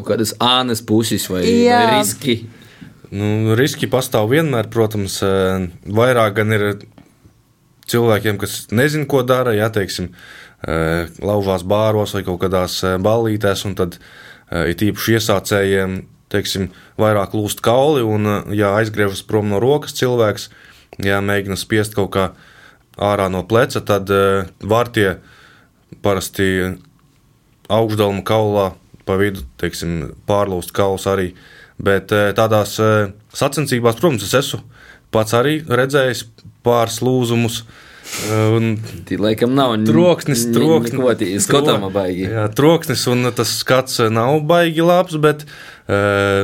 Kādas 0.05 0.35
ānes 0.43 0.83
puses 0.85 1.25
vai, 1.31 1.45
jā. 1.47 1.79
vai 1.79 2.01
riski? 2.01 2.41
Nu, 3.11 3.55
riski 3.59 3.89
pastāv 3.91 4.29
vienmēr, 4.31 4.69
protams, 4.71 5.19
eh, 5.25 5.67
vairāk 5.83 6.35
gan 6.39 6.55
ir 6.55 6.65
cilvēkiem, 7.91 8.39
kas 8.41 8.67
nezina, 8.71 9.07
ko 9.09 9.23
dara, 9.27 9.53
ja 9.55 9.69
teiksim, 9.73 10.11
e, 10.61 10.77
laužās 11.23 11.65
bāros 11.67 12.15
vai 12.15 12.23
kaut 12.27 12.41
kādās 12.43 12.79
e, 12.85 12.95
ballītēs, 13.01 13.65
un 13.67 13.75
tad 13.79 13.97
e, 13.97 14.71
ir 14.71 14.77
tīpaši 14.79 15.17
iesācējiem, 15.17 15.97
teiksim, 16.31 16.69
vairāk 17.01 17.35
lūst 17.35 17.63
kauli, 17.65 18.03
un, 18.07 18.29
ja 18.55 18.75
aizgriežas 18.79 19.23
prom 19.27 19.51
no 19.51 19.59
rokas 19.63 19.95
cilvēks, 19.99 20.49
ja 21.03 21.19
mēģina 21.23 21.59
spiest 21.59 21.97
kaut 21.97 22.13
kā 22.15 22.29
ārā 23.01 23.27
no 23.31 23.43
pleca, 23.47 23.81
tad 23.83 24.11
var 24.61 24.91
tie 24.95 25.15
parasti 26.03 26.77
augšdalma 27.71 28.23
kaulā 28.27 28.71
pa 29.07 29.17
vidu, 29.19 29.43
teiksim, 29.59 30.13
pārlūst 30.29 30.71
kauls 30.75 31.07
arī. 31.09 31.31
Bet 31.81 32.11
tādās 32.37 32.75
sacensībās, 33.33 33.97
protams, 33.97 34.27
es 34.27 34.35
esmu 34.37 34.61
pats 35.11 35.33
arī 35.37 35.59
redzējis 35.67 36.25
pāris 36.65 36.99
lūzumus. 37.03 37.61
Un 38.51 38.73
Tī 39.07 39.15
laikam 39.21 39.53
nav 39.55 39.77
troksnis, 39.87 40.43
troksnis, 40.51 41.45
skatāmā 41.45 41.91
baigi. 41.93 42.25
Jā, 42.27 42.47
troksnis 42.57 43.05
un 43.11 43.29
tas 43.35 43.53
skats 43.61 44.01
nav 44.11 44.41
baigi 44.49 44.83
labs, 44.83 45.15
bet 45.21 45.45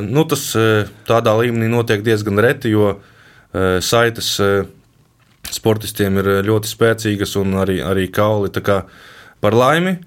nu, 0.08 0.24
tas 0.30 0.46
tādā 1.10 1.36
līmenī 1.42 1.70
notiek 1.74 2.06
diezgan 2.06 2.40
reti, 2.44 2.72
jo 2.76 2.96
saites 3.84 4.32
sportistiem 5.52 6.22
ir 6.22 6.32
ļoti 6.48 6.72
spēcīgas 6.72 7.36
un 7.42 7.60
arī, 7.64 7.82
arī 7.84 8.08
kauli. 8.14 8.52
Par 9.38 9.54
laimi. 9.54 9.98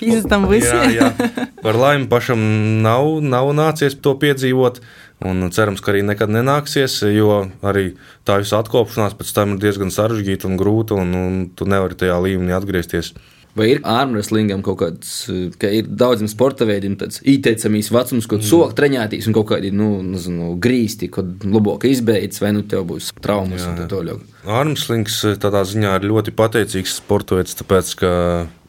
Pīztam 0.00 0.48
visiem. 0.50 0.96
jā, 0.96 1.10
jā. 1.12 1.46
Par 1.60 1.78
laimi 1.78 2.08
pašam 2.10 2.40
nav, 2.84 3.20
nav 3.22 3.52
nācies 3.56 3.98
to 4.00 4.16
piedzīvot. 4.20 4.80
Un 5.28 5.50
cerams, 5.52 5.82
ka 5.84 5.92
arī 5.92 6.00
nekad 6.08 6.32
nenāksies, 6.32 7.02
jo 7.12 7.42
arī 7.60 7.90
tā 8.24 8.38
visa 8.40 8.62
atkopšanās 8.62 9.18
pēc 9.18 9.34
tam 9.36 9.52
ir 9.54 9.66
diezgan 9.66 9.92
sarežģīta 9.92 10.48
un 10.48 10.56
grūta, 10.56 10.96
un, 10.96 11.12
un 11.12 11.42
tu 11.52 11.68
nevari 11.68 11.98
tajā 12.00 12.16
līmenī 12.24 12.56
atgriezties. 12.56 13.12
Vai 13.58 13.66
ir 13.72 13.80
ārmeslingam 13.84 14.62
kaut 14.62 14.78
kāds, 14.78 15.10
ka 15.58 15.68
ir 15.74 15.88
daudziem 15.90 16.30
sporta 16.30 16.66
veidiem 16.68 16.94
tāds 17.00 17.18
ieteicamīs 17.26 17.90
vecums, 17.90 18.28
mm. 18.30 18.44
soka 18.46 18.76
treņētīs 18.78 19.26
un 19.26 19.36
kaut 19.36 19.48
kādi, 19.50 19.72
nu, 19.74 19.90
nezinu, 20.06 20.52
grīsti, 20.62 21.10
kad 21.12 21.44
labāk 21.44 21.88
izbeidz, 21.90 22.38
vai 22.44 22.54
nu 22.54 22.62
tev 22.70 22.86
būs 22.92 23.10
traumas 23.18 23.64
jā, 23.64 23.72
un 23.72 23.80
tā 23.82 23.88
tālāk. 23.90 24.22
Ārmeslings 24.46 25.18
tādā 25.42 25.64
ziņā 25.66 25.98
ir 25.98 26.08
ļoti 26.12 26.34
pateicīgs 26.38 27.00
sporta 27.02 27.40
veids, 27.40 27.58
tāpēc, 27.58 27.92
ka 27.98 28.12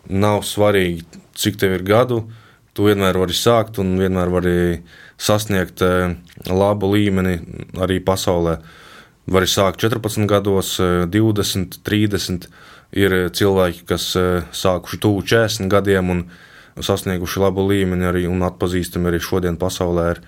nav 0.10 0.42
svarīgi, 0.50 1.21
cik 1.38 1.60
tev 1.62 1.78
ir 1.78 1.86
gadu, 1.88 2.24
tu 2.74 2.88
vienmēr 2.88 3.20
vari 3.20 3.36
sākt 3.36 3.80
un 3.84 3.96
vienmēr 4.00 4.32
vari 4.32 4.58
sasniegt 5.22 5.84
eh, 5.86 6.16
labu 6.50 6.92
līmeni 6.94 7.40
arī 7.82 8.00
pasaulē. 8.04 8.60
Vari 9.32 9.48
sākt 9.48 9.84
14 9.84 10.28
gados, 10.28 10.78
20, 10.80 11.78
eh, 11.78 11.84
30 11.88 12.52
Ir 12.92 13.14
cilvēki, 13.32 13.86
kas 13.88 14.10
sākuši 14.52 14.98
tuvu 15.00 15.22
40 15.24 15.70
gadiem 15.72 16.10
un 16.12 16.26
sasnieguši 16.76 17.40
labu 17.40 17.64
līmeni 17.70 18.08
arī 18.08 18.26
un 18.28 18.44
atpazīstami 18.44 19.08
arī 19.08 19.22
šodien 19.24 19.56
pasaulē. 19.60 20.10
Ir. 20.16 20.20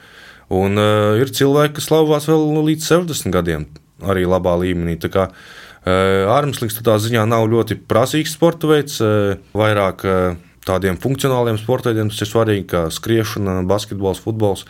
Un 0.54 0.80
uh, 0.80 1.16
ir 1.20 1.32
cilvēki, 1.34 1.78
kas 1.78 1.90
slavās 1.90 2.28
vēl 2.30 2.44
līdz 2.68 2.88
60 2.88 3.34
gadiem, 3.34 3.68
arī 4.04 4.26
labā 4.30 4.56
līmenī. 4.60 4.96
Tā 5.02 5.10
kā 5.12 5.28
uh, 5.32 6.32
ārmeslīgs 6.36 6.80
tādā 6.80 6.98
ziņā 7.04 7.26
nav 7.30 7.48
ļoti 7.52 7.80
prasīgs 7.90 8.36
sporta 8.38 8.70
veids, 8.72 9.00
uh, 9.04 9.36
vairāk 9.58 10.04
uh, 10.08 10.40
tādiem 10.68 10.98
funkcionāliem 11.02 11.60
sporta 11.62 11.92
veidiem 11.92 12.12
tas 12.12 12.24
ir 12.24 12.32
svarīgi, 12.32 12.66
kā 12.72 12.88
skriešana, 12.94 13.62
basketbols, 13.70 14.24
futbols. 14.24 14.66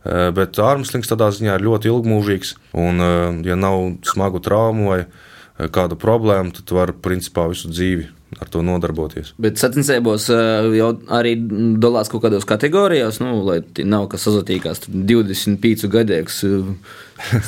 Uh, 0.00 0.30
bet 0.36 0.56
ārmeslīgs 0.56 1.10
tādā 1.10 1.28
ziņā 1.36 1.58
ir 1.58 1.66
ļoti 1.66 1.90
ilgmūžīgs, 1.90 2.54
un, 2.80 3.02
uh, 3.04 3.26
ja 3.44 3.58
nav 3.58 3.82
smagu 4.08 4.40
traumu 4.44 4.94
vai 4.94 5.02
kādu 5.74 5.98
problēmu, 6.00 6.54
tad 6.56 6.72
var 6.72 6.94
principā 7.04 7.44
visu 7.50 7.68
dzīvi 7.68 8.08
ar 8.38 8.48
to 8.50 8.62
nodarboties. 8.62 9.32
Bet 9.42 9.58
sacensībos 9.58 10.28
jau 10.30 10.90
arī 11.10 11.34
dalās 11.82 12.10
kaut 12.12 12.22
kādos 12.26 12.46
kategorijās, 12.48 13.18
nu, 13.22 13.40
lai 13.46 13.60
nav 13.82 14.06
kas 14.12 14.26
sazatīkās 14.28 14.84
25 14.86 15.88
gadīgs, 15.90 16.42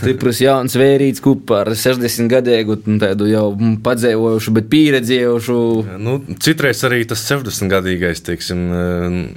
stiprs 0.01 0.41
jauns 0.43 0.75
vērīts 0.79 1.23
kopā 1.23 1.63
ar 1.63 1.73
60 1.79 2.31
gadīgu, 2.33 2.79
tādu 3.03 3.29
jau 3.31 3.45
padzēvojušu, 3.85 4.57
bet 4.59 4.71
pieredzējušu. 4.73 5.59
Nu, 6.03 6.19
citreiz 6.43 6.83
arī 6.89 7.05
tas 7.09 7.23
60 7.31 7.71
gadīgais, 7.73 8.25
teiksim, 8.27 8.67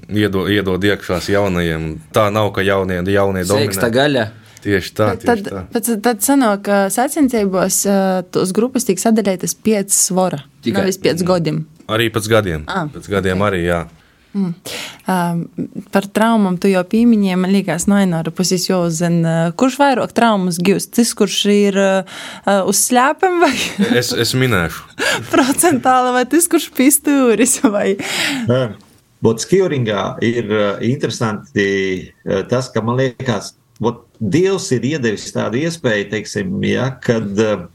iedod, 0.09 0.49
iedod 0.51 0.89
iekšās 0.89 1.29
jaunajiem. 1.35 1.91
Tā 2.15 2.31
nav, 2.33 2.51
ka 2.57 2.65
jaunie, 2.65 3.03
jaunie 3.05 3.45
dominē. 3.45 3.69
Seksta 3.69 3.91
gaļa. 3.93 4.25
Tieši 4.65 4.93
tā. 4.97 5.11
Tieši 5.21 5.29
tad, 5.29 5.45
tā. 5.45 5.63
Tad, 5.75 5.91
tad 6.05 6.25
sanāk, 6.25 6.65
ka 6.65 6.79
sacensībos 6.93 7.83
tos 8.33 8.53
grupas 8.57 8.87
tiek 8.87 9.01
sadalītas 9.01 9.53
piecas 9.53 9.99
svora. 10.09 10.41
Tikai. 10.65 10.81
Nevis 10.81 10.97
piec 11.01 11.21
gadiem. 11.25 11.63
Arī 11.85 12.09
pēc 12.09 12.31
gadiem. 12.31 12.65
Ah, 12.65 12.89
pēc 12.89 13.07
gadiem 13.13 13.37
okay. 13.37 13.51
arī, 13.51 13.61
jā. 13.67 13.83
Mm. 14.35 14.51
Uh, 15.07 15.83
par 15.95 16.09
traumām 16.11 16.57
tu 16.59 16.67
jau 16.67 16.81
pieminēji. 16.91 17.37
Man 17.39 17.53
liekas, 17.55 17.85
no 17.87 17.95
vienas 18.01 18.27
puses 18.35 18.65
jau 18.67 18.81
zina, 18.91 19.35
uh, 19.47 19.53
kurš 19.55 19.77
vairāk 19.79 20.11
traumas 20.17 20.59
gūst. 20.59 20.91
Tas, 20.97 21.13
kurš 21.15 21.37
ir 21.53 21.79
uh, 21.79 22.25
uz 22.67 22.81
slēpēm, 22.89 23.37
vai 23.45 23.53
es, 24.01 24.11
es 24.11 24.33
minēšu. 24.35 24.97
procentāli, 25.33 26.11
vai 26.17 26.25
tas, 26.31 26.49
kurš 26.51 26.67
pistūris. 26.75 27.61
Vai... 27.71 27.95
Botskijā 29.23 29.69
ir 30.25 30.51
uh, 30.51 30.65
interesanti 30.83 31.69
uh, 32.03 32.43
tas, 32.51 32.67
ka 32.73 32.83
man 32.83 32.99
liekas, 32.99 33.53
Dievs 34.19 34.69
ir 34.75 34.85
iedevis 34.95 35.31
tādu 35.35 35.59
iespēju, 35.63 36.09
teiksim, 36.13 36.53
ja, 36.67 36.89
kad 37.03 37.41
uh, 37.41 37.65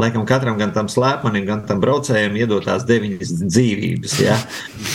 laikam 0.00 0.26
katram, 0.26 0.58
gan 0.58 0.72
tam 0.74 0.88
slēpmanim, 0.90 1.46
gan 1.48 1.64
tam 1.68 1.82
braucējam, 1.82 2.36
iedot 2.38 2.66
tās 2.66 2.86
deviņas 2.88 3.34
dzīvības. 3.44 4.16
Ja? 4.24 4.38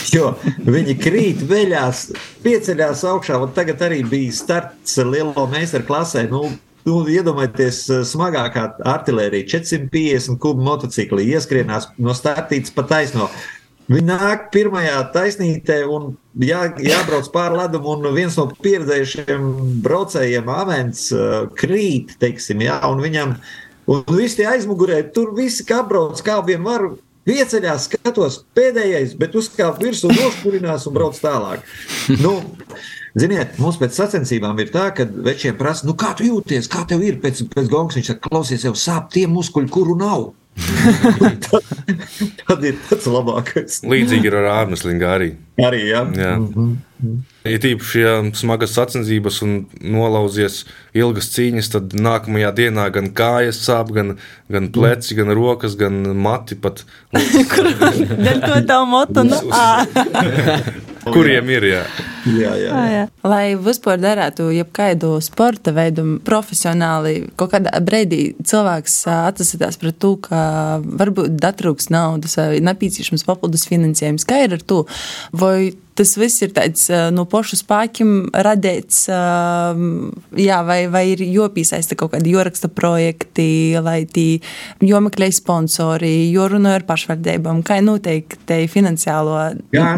Jo 0.10 0.32
viņi 0.65 0.95
krīt, 0.97 1.43
veļās, 1.45 2.08
pieceļās 2.41 3.04
augšā. 3.12 3.38
Tagad 3.54 3.84
arī 3.86 3.99
bija 4.10 4.34
starts 4.34 4.97
lielo 4.97 5.45
meistaru 5.52 5.86
klasē. 5.89 6.25
Nu, 6.32 6.47
Nu, 6.88 7.02
iedomājieties, 7.12 7.80
eh, 7.91 8.04
smagākā 8.08 8.62
artērija, 8.88 9.45
450 9.52 10.39
kubu 10.41 10.63
motocikli, 10.63 11.28
ieskrienās 11.36 11.89
no 11.99 12.15
startītas 12.15 12.71
pa 12.73 12.86
taisno. 12.88 13.28
Viņi 13.89 14.06
nāk 14.06 14.49
pirmajā 14.54 14.99
taisnītē 15.15 15.80
un 15.89 16.12
jā, 16.45 16.67
jābrauc 16.78 17.30
pāri 17.34 17.58
ledum, 17.58 17.88
un 17.89 18.12
viens 18.13 18.36
no 18.38 18.45
pieredzējušiem 18.62 19.47
braucējiem, 19.86 20.52
Avens, 20.54 21.08
uh, 21.15 21.47
krīt, 21.58 22.13
teiksim, 22.21 22.62
jā, 22.67 22.78
un 22.86 23.02
viņam, 23.02 23.34
un 23.89 24.04
visi 24.13 24.41
tie 24.41 24.45
aizmugurē, 24.52 25.02
tur 25.15 25.34
visi 25.38 25.65
kā 25.65 25.82
brauc, 25.88 26.21
kā 26.25 26.38
vien 26.45 26.65
var. 26.65 26.91
Pieceļās, 27.30 27.89
skatos, 27.89 28.39
pēdējais, 28.58 29.12
bet 29.19 29.36
uzkāp 29.38 29.82
virsū, 29.84 30.10
nošķurinās 30.10 30.88
un 30.89 30.95
brauc 30.95 31.17
tālāk. 31.21 31.67
Nu, 32.23 32.39
Ziniet, 33.17 33.58
mums 33.62 33.78
pēc 33.82 33.95
sacensībām 33.97 34.58
ir 34.62 34.69
tā, 34.73 34.88
ka 34.95 35.06
večiem 35.06 35.58
prasa, 35.58 35.88
nu, 35.89 35.95
kā 35.97 36.12
tu 36.17 36.28
jūties, 36.28 36.69
kā 36.71 36.86
tev 36.89 37.02
ir 37.06 37.17
pēc, 37.21 37.41
pēc 37.52 37.69
gongas. 37.71 37.97
Viņš 37.97 38.12
saka, 38.12 38.30
klausies, 38.30 38.65
jau 38.67 38.75
sāp 38.78 39.10
tie 39.13 39.25
muskuļi, 39.30 39.69
kuru 39.73 39.97
nav. 39.99 40.30
Tad, 41.45 41.74
tad 42.43 42.67
ir 42.67 42.78
tas 42.89 43.08
labākais. 43.10 43.82
Līdzīgi 43.89 44.30
ir 44.30 44.38
ar 44.41 44.50
ārmeslīgu 44.62 45.08
arī. 45.08 45.34
Arī, 45.60 45.82
jā. 45.89 46.06
jā. 46.15 46.36
Mm 46.38 46.54
-hmm. 46.54 46.78
Ja 47.48 47.60
tīpaši, 47.63 48.00
ja 48.00 48.15
smagas 48.36 48.74
sacensības 48.76 49.41
un 49.45 49.54
nolauzies 49.80 50.65
ilgas 50.93 51.30
cīņas, 51.32 51.69
tad 51.72 51.93
nākamajā 51.95 52.52
dienā 52.58 52.89
gan 52.91 53.08
kājas 53.15 53.62
sāp, 53.63 53.93
gan, 53.95 54.17
gan 54.52 54.67
pleci, 54.76 55.15
gan 55.15 55.32
rokas, 55.32 55.78
gan 55.80 56.02
mati 56.19 56.56
pat. 56.60 56.84
Dēļ 57.15 58.43
to 58.43 58.60
tā 58.67 58.80
moto. 58.86 59.24
Nu, 59.24 59.39
Kuriem 61.13 61.50
ir? 61.50 61.63
Jā. 61.63 61.84
Jā, 62.39 62.54
jā, 62.60 62.70
jā. 62.70 62.86
jā. 62.94 63.04
Lai 63.28 63.44
vispār 63.60 64.00
darētu 64.02 64.50
jebkādu 64.54 65.15
sporta 65.24 65.74
veidu 65.76 66.06
profesionāli, 66.26 67.30
kaut 67.39 67.54
kādā 67.56 67.74
brīdī 67.84 68.22
cilvēks 68.46 69.02
atsasās 69.15 69.80
pret 69.82 70.00
to, 70.02 70.15
ka 70.30 70.42
varbūt 70.84 71.38
datrūks 71.42 71.92
naudas 71.94 72.38
vai 72.39 72.62
nepieciešams 72.63 73.26
papildus 73.28 73.68
finansējums. 73.70 74.28
Kā 74.30 74.44
ir 74.46 74.58
ar 74.60 74.65
to? 74.65 74.84
Vai 75.36 75.72
tas 76.00 76.15
viss 76.20 76.44
ir 76.46 76.54
tāds 76.56 76.86
no 77.12 77.26
pašu 77.30 77.60
spēkiem 77.60 78.12
radīts, 78.46 79.02
jā, 79.10 80.60
vai, 80.68 80.80
vai 80.92 81.04
ir 81.12 81.24
jopiesaista 81.28 81.98
kaut 82.00 82.13
kādi 82.13 82.34
joraksta 82.36 82.70
projekti, 82.72 83.76
lai 83.84 84.04
tī 84.08 84.28
jomeklē 84.86 85.30
sponsori, 85.36 86.30
jorunā 86.32 86.78
ar 86.80 86.86
pašvaldībām, 86.88 87.63
kā 87.68 87.82
noteikti 87.84 88.62
finansiālo 88.72 89.36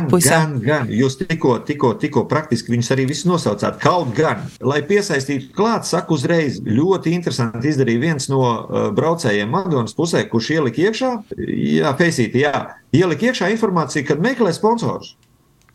pusi. 0.09 0.31
Gan, 0.31 0.57
gan, 0.65 0.89
jūs 0.95 1.19
tikko, 1.21 1.59
tikko, 1.67 1.93
tikko 2.01 2.20
praktiski 2.29 2.73
viņus 2.73 2.91
arī 2.95 3.07
visus 3.09 3.27
nosaucāt. 3.29 3.79
Kaut 3.81 4.13
gan, 4.17 4.43
lai 4.63 4.81
piesaistītu 4.87 5.51
klāt, 5.55 5.87
saku 5.89 6.17
uzreiz, 6.17 6.59
ļoti 6.65 7.15
interesanti 7.15 7.71
izdarīja 7.71 8.03
viens 8.03 8.29
no 8.31 8.41
uh, 8.43 8.89
braucējiem 8.95 9.51
Madonas 9.51 9.95
pusē, 9.97 10.23
kurš 10.29 10.53
ielika 10.57 10.85
iekšā, 10.87 11.11
jā, 11.37 11.95
Feisīti, 11.99 12.45
jā, 12.45 12.53
ielika 12.95 13.31
iekšā 13.31 13.51
informāciju, 13.55 14.07
kad 14.11 14.23
meklē 14.23 14.53
sponsors. 14.55 15.15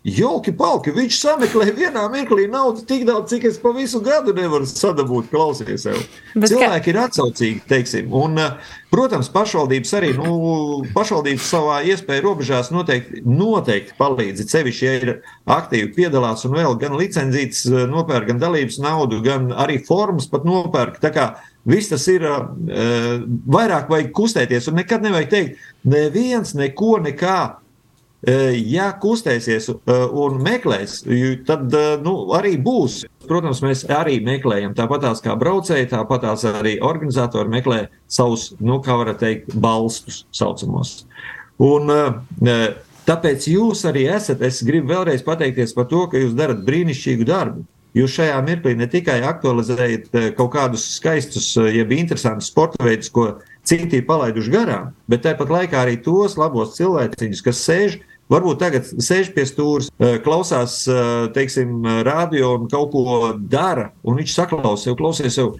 Jauki, 0.06 0.52
palki, 0.54 0.92
viņš 0.94 1.16
sameklē 1.18 1.72
vienā 1.74 2.04
mirklī 2.12 2.44
naudu 2.46 2.84
tik 2.86 3.02
daudz, 3.08 3.32
cik 3.32 3.48
es 3.48 3.56
pa 3.58 3.72
visu 3.74 3.98
gadu 4.04 4.30
nevaru 4.36 4.68
sadabūt. 4.70 5.32
Klausies, 5.32 5.82
jau. 5.88 5.96
Bet 6.36 6.52
cilvēki 6.52 6.84
kā... 6.84 6.92
ir 6.92 6.98
atsaucīgi, 7.02 7.62
teiksim. 7.66 8.14
Un, 8.14 8.38
eh, 8.38 8.76
protams, 8.94 9.32
pašvaldības 9.34 9.96
arī, 9.98 10.12
nu, 10.20 10.36
pašvaldības 10.94 11.50
savā 11.50 11.80
iespēju 11.90 12.22
robežās 12.22 12.70
noteikti, 12.70 13.24
noteikti 13.26 13.98
palīdz. 13.98 14.46
Cevišķi, 14.52 14.86
ja 14.86 14.94
ir 15.00 15.12
aktīvi 15.56 15.90
piedalās 15.98 16.46
un 16.46 16.54
vēl 16.54 16.78
gan 16.84 16.94
licenzītas 17.02 17.66
eh, 17.72 17.82
nopērk, 17.90 18.30
gan 18.30 18.46
dalības 18.46 18.78
naudu, 18.86 19.18
gan 19.26 19.50
arī 19.58 19.80
formas 19.90 20.30
pat 20.30 20.46
nopērk. 20.46 21.02
Tā 21.02 21.14
kā 21.16 21.28
Viss 21.66 21.90
tas 21.90 22.04
ir 22.06 22.22
uh, 22.22 22.44
vairāk 23.50 23.88
vajag 23.90 24.12
kustēties, 24.14 24.68
un 24.70 24.76
nekad 24.78 25.02
nevajag 25.02 25.32
teikt, 25.32 25.64
neviens 25.90 26.52
neko 26.54 27.00
nekā 27.02 27.38
ja 28.26 28.88
kustēsies 28.98 29.68
un 29.70 30.40
meklēs, 30.42 31.00
tad 31.46 31.74
nu, 32.02 32.16
arī 32.34 32.56
būs. 32.58 33.04
Protams, 33.26 33.58
mēs 33.62 33.84
arī 33.90 34.20
meklējam, 34.22 34.74
tāpat 34.78 35.06
kā 35.22 35.34
braucēji, 35.38 35.90
tāpat 35.90 36.26
arī 36.52 36.76
organizatori 36.82 37.50
meklē 37.50 37.78
savus, 38.06 38.52
nu, 38.60 38.80
kā 38.82 38.98
varētu 38.98 39.22
teikt, 39.22 39.54
balstus 39.54 40.24
saucamos. 40.34 41.04
Un, 41.62 41.90
tāpēc 43.06 43.48
jūs 43.50 43.86
arī 43.88 44.06
esat, 44.14 44.42
es 44.46 44.62
gribu 44.66 44.92
vēlreiz 44.94 45.24
pateikties 45.26 45.74
par 45.74 45.88
to, 45.90 46.04
ka 46.10 46.22
jūs 46.22 46.36
darat 46.38 46.62
brīnišķīgu 46.66 47.26
darbu. 47.26 47.66
Jūs 47.96 48.12
šajā 48.12 48.40
mirklī 48.44 48.74
ne 48.76 48.86
tikai 48.92 49.22
aktualizējat 49.24 50.10
kaut 50.36 50.50
kādus 50.52 50.82
skaistus, 50.98 51.54
jeb 51.56 51.94
interesantus 51.96 52.50
sporta 52.52 52.84
veidus, 52.84 53.08
ko 53.08 53.38
citi 53.66 54.02
ir 54.02 54.04
palaiduši 54.06 54.52
garām, 54.52 54.90
bet 55.08 55.24
tāpat 55.24 55.48
laikā 55.54 55.80
arī 55.80 55.96
tos 56.04 56.36
labos 56.36 56.76
cilvēciņus, 56.76 57.40
kas 57.46 57.62
sēž 57.64 57.96
Varbūt 58.32 58.58
tagad 58.58 58.88
sēž 58.90 59.30
pie 59.36 59.44
stūres, 59.46 59.90
eh, 60.00 60.18
klausās, 60.18 60.80
eh, 60.90 61.28
teiksim, 61.34 61.84
radio 62.04 62.56
un 62.58 62.68
kaut 62.68 62.90
ko 62.90 63.32
dara, 63.38 63.92
un 64.02 64.16
viņš 64.18 64.34
saklausās, 64.34 64.86
jau 64.86 64.96
klausies, 64.96 65.36
jau 65.38 65.54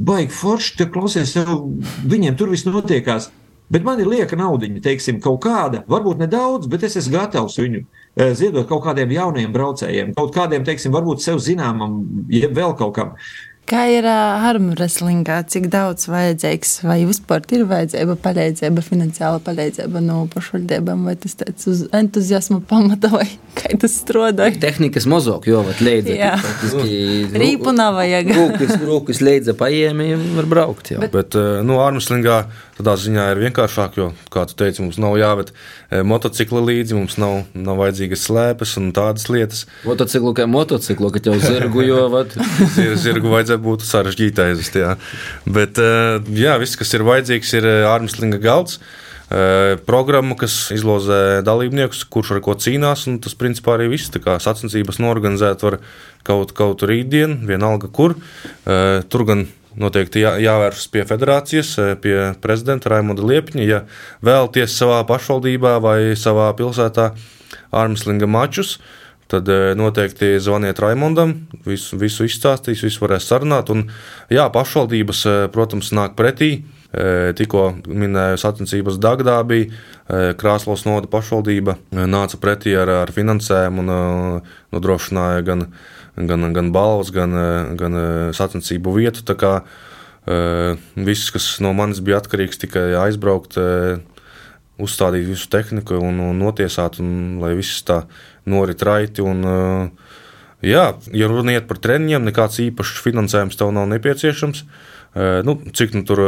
baigi 0.00 0.32
forši, 0.32 0.76
te 0.76 0.86
klausies, 0.86 1.36
jau 1.36 1.70
viņiem 2.06 2.36
tur 2.36 2.48
viss 2.48 2.64
notiekās. 2.64 3.30
bet 3.70 3.84
man 3.84 4.00
ir 4.00 4.08
lieka 4.10 4.34
naudiņa, 4.36 4.82
teiksim, 4.82 5.20
kaut 5.22 5.44
kāda, 5.44 5.84
varbūt 5.86 6.18
nedaudz, 6.18 6.66
bet 6.66 6.82
es 6.82 6.96
esmu 6.96 7.12
gatavs 7.14 7.54
viņu 7.60 7.84
eh, 8.16 8.32
ziedot 8.34 8.66
kaut 8.66 8.82
kādiem 8.82 9.12
jauniem 9.14 9.52
braucējiem, 9.54 10.14
kaut 10.16 10.34
kādiem, 10.34 10.64
teiksim, 10.66 10.90
varbūt 10.90 11.22
sev 11.22 11.36
zināmam, 11.38 12.00
jeb 12.28 12.50
vēl 12.56 12.76
kaut 12.76 12.96
kam. 12.96 13.14
Kā 13.70 13.84
ir 13.86 14.02
uh, 14.02 14.42
armwrestlingā, 14.48 15.36
cik 15.46 15.68
daudz 15.70 16.08
vajadzīgs, 16.10 16.80
vai 16.82 17.04
vispār 17.06 17.44
ir 17.54 17.62
vajadzība 17.70 18.16
palīdzība, 18.18 18.82
finansiāla 18.82 19.38
palīdzība 19.46 20.02
no 20.02 20.24
pašvaldībām, 20.32 21.04
vai 21.06 21.14
tas 21.20 21.38
tāds 21.38 21.68
uz 21.70 21.84
entuziasma 21.94 22.58
pamata, 22.66 23.12
vai 23.14 23.28
kā 23.58 23.70
tas 23.78 23.94
strādā? 24.00 24.48
Tehnikas 24.58 25.06
mozog, 25.10 25.46
jo, 25.46 25.62
vat 25.68 25.84
leidza. 25.86 26.16
Jā. 26.18 26.32
Rīpu 27.44 27.70
nav 27.76 28.00
vajag. 28.00 28.32
Rūkas, 28.40 28.74
rūkas 28.82 29.22
leidza 29.22 29.54
paēmi, 29.58 30.16
var 30.34 30.50
braukt, 30.50 30.90
jā. 30.96 30.98
Bet, 31.04 31.14
bet 31.14 31.38
nu, 31.62 31.78
armwrestlingā 31.84 32.42
tādā 32.80 32.96
ziņā 32.98 33.28
ir 33.34 33.42
vienkāršāk, 33.44 34.00
jo, 34.00 34.10
kā 34.32 34.46
tu 34.48 34.56
teici, 34.58 34.82
mums 34.82 34.98
nav 35.00 35.18
jāved 35.20 35.52
motocikla 36.06 36.62
līdzi, 36.64 36.96
mums 36.96 37.18
nav, 37.20 37.44
nav 37.54 37.78
vajadzīgas 37.84 38.24
slēpes 38.28 38.76
un 38.80 38.90
tādas 38.96 39.28
lietas. 39.30 39.66
Motociklu 39.84 40.32
kā 40.36 40.46
motociklu, 40.50 41.12
ka 41.14 41.22
jau 41.28 41.36
zirgu, 41.42 41.84
jo, 41.86 42.06
vat. 42.14 42.34
zirgu 42.98 43.32
vajadzētu 43.34 43.62
būt. 43.64 43.86
Jā. 44.80 44.96
Bet 45.46 45.78
eh, 45.82 46.32
jā, 46.40 46.56
viss, 46.62 46.78
kas 46.80 46.96
ir 46.96 47.06
vajadzīgs, 47.06 47.54
ir 47.60 47.70
ārmslinga 47.90 48.40
eh, 48.40 48.44
galds. 48.48 48.80
Programma, 49.86 50.34
kas 50.34 50.72
izlozē 50.74 51.38
dalībniekus, 51.46 52.00
kurš 52.10 52.32
ar 52.34 52.40
ko 52.42 52.56
cīnās, 52.58 53.04
un 53.06 53.20
tas 53.22 53.36
principā 53.38 53.76
arī 53.76 53.86
viss. 53.92 54.10
Sacensības 54.10 54.98
norganizēt 54.98 55.62
var 55.62 55.76
kaut, 56.26 56.50
kaut 56.58 56.82
rītdien, 56.82 57.36
vienalga 57.46 57.92
kur. 57.94 58.16
Tur 58.66 59.26
gan 59.28 59.46
noteikti 59.78 60.24
jā, 60.24 60.36
jāvēršas 60.42 60.88
pie 60.90 61.04
federācijas, 61.06 61.74
pie 62.02 62.16
prezidenta 62.42 62.90
Raimonda 62.92 63.26
Liepņa. 63.26 63.66
Ja 63.66 63.84
vēlaties 64.26 64.74
savā 64.74 65.02
pašvaldībā 65.08 65.76
vai 65.82 65.98
savā 66.18 66.50
pilsētā 66.58 67.12
ārmslinga 67.76 68.26
mačus, 68.30 68.78
tad 69.30 69.48
eh, 69.48 69.70
noteikti 69.78 70.34
zvaniet 70.42 70.80
Raimondam, 70.82 71.34
visu, 71.66 71.98
visu 72.00 72.26
izstāstīs, 72.26 72.82
visu 72.86 73.04
varēs 73.04 73.28
sarunāt. 73.30 73.70
Un, 73.70 73.86
jā, 74.32 74.48
pašvaldības, 74.52 75.22
eh, 75.30 75.46
protams, 75.54 75.92
nāk 75.96 76.16
pretī. 76.18 76.52
Eh, 76.90 77.30
tikko 77.38 77.68
minēju 77.86 78.40
sacensības 78.42 78.98
Dagdābī, 78.98 79.68
Krāslos 80.10 80.82
noda 80.82 81.06
pašvaldība 81.06 81.76
nāca 81.94 82.34
pretī 82.42 82.72
ar, 82.74 82.90
ar 83.04 83.12
finansēm 83.14 83.76
un 83.78 83.92
nodrošināja 84.74 85.44
gan, 85.46 85.62
gan, 86.16 86.52
gan 86.56 86.72
balvas, 86.74 87.12
gan, 87.14 87.34
gan 87.78 88.00
sacensību 88.36 88.94
vietu. 88.96 89.24
Tā 89.26 89.36
kā 89.38 89.52
viss, 90.94 91.30
kas 91.32 91.46
no 91.64 91.72
manis 91.76 92.02
bija 92.04 92.20
atkarīgs, 92.20 92.60
tikai 92.60 92.90
aizbraukt, 93.00 93.56
uzstādīt 94.80 95.28
visu 95.28 95.48
tehniku 95.52 95.98
un, 96.00 96.20
un 96.30 96.38
notiesāt, 96.40 97.00
un 97.02 97.40
lai 97.42 97.54
viss 97.58 97.82
tā 97.86 98.02
norit 98.48 98.82
raiti. 98.86 99.24
Un, 99.24 99.44
jā, 100.64 100.84
ja 101.12 101.30
runiet 101.30 101.68
par 101.68 101.80
treniņiem, 101.82 102.28
nekāds 102.28 102.60
īpašs 102.66 103.02
finansējums 103.04 103.58
tev 103.60 103.74
nav 103.76 103.88
nepieciešams. 103.94 104.64
Nu, 105.46 105.56
cik 105.74 105.96
nu 105.98 106.04
tur, 106.06 106.22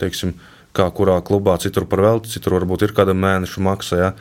teiksim, 0.00 0.36
kā 0.76 0.88
kurā 0.94 1.18
klubā, 1.24 1.58
citur 1.60 1.86
par 1.88 2.00
velti, 2.04 2.32
citur 2.32 2.56
varbūt 2.56 2.86
ir 2.86 2.94
kāda 2.96 3.14
mēneša 3.16 3.64
maksa. 3.64 3.98
Ja? 4.00 4.12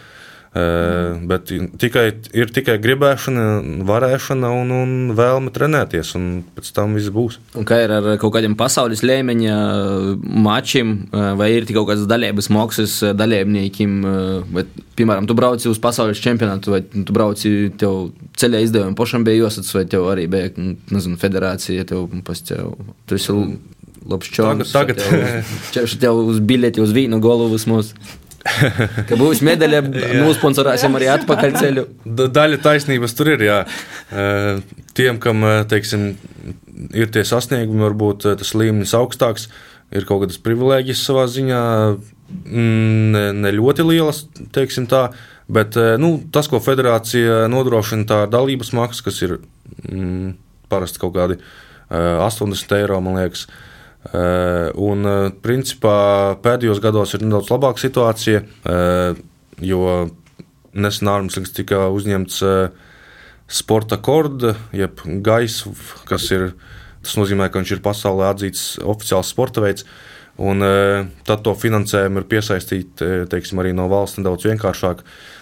Bet 0.51 1.47
tikai, 1.79 2.09
ir 2.35 2.49
tikai 2.51 2.75
gribēšana, 2.83 3.43
varēšana 3.87 4.49
un, 4.51 4.73
un 4.75 4.91
vēlme 5.15 5.53
trenēties, 5.55 6.11
un 6.19 6.25
pēc 6.57 6.73
tam 6.75 6.97
viss 6.99 7.13
būs. 7.13 7.37
Un 7.55 7.67
kā 7.67 7.77
ir 7.85 7.93
ar 7.95 8.09
kaut 8.19 8.33
kādiem 8.35 8.57
pasaules 8.59 8.99
līmeņa 9.05 9.55
mačiem, 10.43 10.93
vai 11.39 11.53
ir 11.55 11.69
kaut 11.71 11.87
kādas 11.93 12.03
dalības 12.11 12.51
maksas 12.51 12.97
dalībniekiem? 13.15 13.97
Bet, 14.51 14.75
piemēram, 14.99 15.29
tu 15.29 15.39
brauci 15.39 15.71
uz 15.71 15.79
pasaules 15.79 16.19
čempionātu, 16.19 16.75
vai 16.75 16.83
tu 16.83 17.15
brauci, 17.15 17.53
tev 17.79 18.09
ceļā 18.41 18.65
izdevumi 18.65 18.99
pašam 18.99 19.23
bija 19.23 19.45
jāsats, 19.45 19.71
vai 19.77 19.85
tev 19.87 20.09
arī 20.11 20.27
bija 20.31 20.51
nezinu, 20.59 21.15
federācija, 21.21 21.87
tev 21.87 22.09
pastāv. 22.27 22.75
Tu 23.07 23.15
esi 23.15 23.37
labs 24.03 24.27
čoms. 24.35 24.71
Tagad, 24.73 24.99
tagad. 24.99 25.55
Tev, 25.71 25.87
tev 26.03 26.19
uz 26.25 26.43
biļeti 26.43 26.83
uz 26.83 26.91
vīnu 26.95 27.21
galvu 27.23 27.55
mūsu. 27.71 27.95
ka 29.09 29.17
būs 29.19 29.41
medaļa, 29.45 29.81
nosponsorēsim 30.25 30.95
arī 30.97 31.09
atpakaļ 31.13 31.57
ceļu. 31.59 31.85
Daļa 32.05 32.61
taisnības 32.63 33.15
tur 33.17 33.33
ir. 33.35 33.45
Jā. 33.45 33.59
Tiem, 34.97 35.19
kam 35.23 35.45
teiksim, 35.71 36.11
ir 36.97 37.11
tie 37.13 37.25
sasniegumi, 37.27 37.85
varbūt 37.85 38.29
tas 38.41 38.53
līmenis 38.57 38.95
augstāks, 38.97 39.49
ir 39.93 40.07
kaut 40.09 40.25
kādas 40.25 40.41
privilēģijas 40.43 41.05
savā 41.07 41.27
ziņā, 41.31 41.63
mm, 42.41 43.15
ne, 43.15 43.25
ne 43.45 43.55
ļoti 43.55 43.87
lielas, 43.87 44.25
teiksim 44.55 44.89
tā. 44.91 45.09
Bet 45.51 45.75
nu, 45.99 46.13
tas, 46.31 46.47
ko 46.47 46.61
federācija 46.63 47.49
nodrošina, 47.51 48.07
tā 48.07 48.21
ir 48.25 48.31
dalības 48.31 48.71
maksa, 48.77 49.03
kas 49.09 49.17
ir 49.25 49.35
mm, 49.83 50.37
parasti 50.71 51.01
kaut 51.01 51.17
kādi 51.17 51.41
80 51.91 52.77
eiro, 52.77 53.01
man 53.03 53.19
liekas. 53.19 53.49
Uh, 53.49 53.67
un, 54.09 55.05
eh, 55.05 55.29
principā, 55.45 56.35
pēdējos 56.41 56.81
gados 56.81 57.13
ir 57.13 57.21
nedaudz 57.21 57.51
labāka 57.53 57.77
situācija, 57.77 58.41
eh, 58.41 59.21
jo 59.61 60.09
nesen 60.73 61.07
ārmeslīgs 61.07 61.53
tika 61.53 61.85
uzņemts 61.93 62.41
sporta 63.51 63.97
korda, 63.97 64.55
jeb 64.71 65.01
gaisa, 65.21 65.69
kas 66.05 66.31
ir. 66.31 66.53
Tas 67.01 67.15
nozīmē, 67.17 67.49
ka 67.49 67.57
viņš 67.57 67.71
ir 67.71 67.79
pasaulē 67.81 68.29
atzīts 68.29 68.77
oficiāls 68.77 69.25
sporta 69.33 69.59
veids. 69.59 69.83
Un, 70.37 70.61
tad 71.25 71.41
to 71.43 71.55
finansējumu 71.57 72.21
ir 72.21 72.27
piesaistīt 72.29 73.01
teiksim, 73.27 73.57
arī 73.57 73.73
no 73.73 73.87
valsts 73.89 74.19
nedaudz 74.19 74.45
vienkāršāk. 74.45 75.01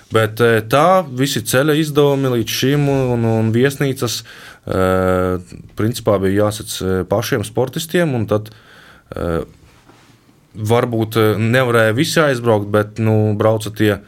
Bet 0.10 0.42
tā 0.74 0.88
visi 1.06 1.44
ceļa 1.46 1.76
izdevumi 1.78 2.32
līdz 2.34 2.54
šim 2.62 2.88
un, 2.90 3.26
un 3.30 3.52
viesnīcas 3.54 4.24
principā 5.78 6.18
bija 6.24 6.48
jāsac 6.48 6.74
pašiem 7.12 7.46
sportistiem. 7.46 8.16
Tad 8.30 8.50
varbūt 10.56 11.20
nevarēja 11.38 11.94
visi 11.98 12.20
aizbraukt, 12.24 12.70
bet 12.74 12.98
nu, 12.98 13.36
brauca 13.38 13.70
tie, 13.70 14.00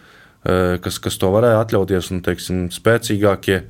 kas, 0.82 0.98
kas 0.98 1.22
to 1.22 1.30
varēja 1.34 1.62
atļauties. 1.62 2.12
Un, 2.16 2.26
teiksim, 2.26 2.68
spēcīgākie, 2.74 3.62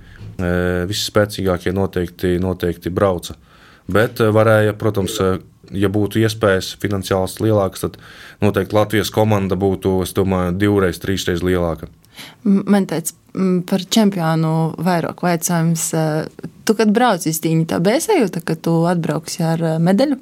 visi 0.88 1.08
spēcīgākie 1.12 1.76
noteikti, 1.76 2.38
noteikti 2.42 2.96
brauca. 2.96 3.36
Bet 3.92 4.24
varēja, 4.24 4.76
protams, 4.80 5.20
ja 5.72 5.90
būtu 5.92 6.24
iespējas 6.24 6.76
finansiāls 6.80 7.42
lielāks, 7.44 7.84
tad 7.84 7.98
noteikti 8.44 8.76
Latvijas 8.76 9.12
komanda 9.12 9.60
būtu, 9.60 10.00
es 10.06 10.16
domāju, 10.16 10.56
divreiz, 10.64 11.00
trīsreiz 11.04 11.44
lielāka. 11.44 11.92
Man 12.44 12.88
teica 12.90 13.16
par 13.70 13.86
čempionu 13.88 14.74
vairāk 14.82 15.24
vaicājums. 15.24 15.86
Tu, 16.68 16.76
kad 16.78 16.92
brauc 16.94 17.26
uz 17.28 17.40
tīņu, 17.44 17.68
tā 17.70 17.80
bija 17.84 18.02
sajūta, 18.04 18.44
ka 18.46 18.58
tu 18.60 18.82
atbrauksi 18.90 19.46
ar 19.48 19.64
medaļu? 19.84 20.20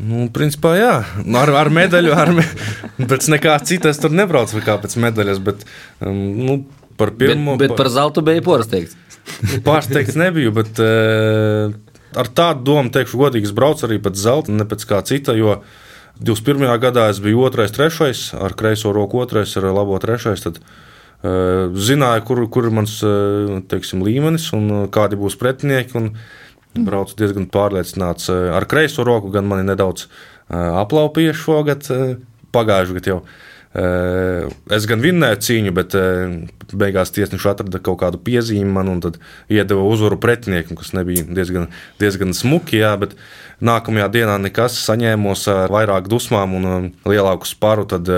Nu, 0.00 0.28
principā, 0.32 0.74
jā, 0.78 0.92
ar, 1.36 1.52
ar 1.60 1.70
medaļu, 1.76 2.12
ar 2.16 2.32
me... 2.32 2.44
pēc 3.10 3.28
nekā 3.34 3.58
cita 3.68 3.90
es 3.92 4.00
tur 4.00 4.14
nebraucu 4.14 4.62
kā 4.64 4.78
pēc 4.80 4.96
medaļas, 5.02 5.42
bet 5.44 5.66
um, 6.00 6.22
nu, 6.40 6.56
par 7.00 7.12
pirmo. 7.18 7.58
Bet, 7.60 7.74
bet 7.74 7.80
par 7.82 7.90
zeltu 7.92 8.24
bija 8.24 8.44
pārsteigts. 8.44 8.96
Pārsteigts 9.66 10.16
nebiju, 10.18 10.54
bet 10.56 10.80
uh, 10.80 11.74
ar 12.16 12.32
tādu 12.32 12.64
domu, 12.70 12.92
teikšu, 12.94 13.20
godīgi, 13.20 13.50
es 13.50 13.56
braucu 13.56 13.86
arī 13.88 14.00
pēc 14.02 14.16
zelta, 14.22 14.54
ne 14.54 14.66
pēc 14.68 14.86
kā 14.88 15.02
cita, 15.10 15.36
jo 15.36 15.58
21. 16.18 16.66
gadā 16.82 17.08
es 17.12 17.20
biju 17.22 17.46
otrais, 17.46 17.72
trešais, 17.72 18.30
ar 18.34 18.56
kreiso 18.58 18.92
roku 18.92 19.20
otrais, 19.22 19.54
ar 19.56 19.70
labo 19.70 19.98
trešais. 20.02 20.42
Tad, 20.44 20.60
uh, 20.60 21.70
zināju, 21.72 22.26
kur, 22.28 22.44
kur 22.52 22.68
ir 22.68 22.74
mans 22.74 22.98
uh, 23.06 23.60
teiksim, 23.70 24.04
līmenis 24.06 24.50
un 24.56 24.70
uh, 24.70 24.84
kādi 24.92 25.20
būs 25.20 25.38
pretinieki. 25.40 25.96
Un, 26.00 26.14
Braucu 26.70 27.16
diezgan 27.18 27.48
pārliecināts. 27.50 28.28
Ar 28.30 28.62
kreiso 28.70 29.02
roku 29.02 29.26
gan 29.34 29.48
mani 29.50 29.64
nedaudz 29.66 30.04
aplaupīja 30.54 31.32
šogad, 31.34 31.88
pagājušajā 32.54 32.94
gadā 32.94 33.08
jau. 33.10 33.16
Es 33.70 34.86
gan 34.90 34.98
vinnēju 34.98 35.38
cīņu, 35.46 35.72
bet 35.76 35.94
beigās 36.74 37.12
tiesneši 37.14 37.52
atrada 37.52 37.78
kaut 37.78 38.00
kādu 38.02 38.18
piezīmi 38.26 38.66
man 38.66 38.90
un 38.90 39.02
iedeva 39.46 39.84
uzvaru 39.86 40.18
pretiniekam, 40.18 40.78
kas 40.78 40.90
nebija 40.96 41.22
diezgan, 41.28 41.68
diezgan 42.02 42.34
smuki. 42.34 42.80
Jā, 42.82 42.96
bet 42.98 43.14
nākamajā 43.62 44.08
dienā 44.16 44.40
nekas 44.42 44.80
saņēmos 44.88 45.46
ar 45.54 45.70
vairāk 45.70 46.10
dusmām 46.10 46.58
un 46.58 46.90
lielāku 47.06 47.46
sparu, 47.46 47.86
tad 47.86 48.10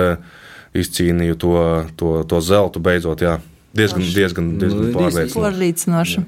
izcīnīju 0.73 1.37
to, 1.37 1.57
to, 2.01 2.19
to 2.29 2.41
zeltu 2.41 2.81
beidzot. 2.81 3.21
Jā. 3.21 3.39
Diezgan, 3.73 4.03
diezgan, 4.05 4.49
diezgan 4.61 4.83
nu, 4.85 5.37
pārliecinoši. 5.41 6.23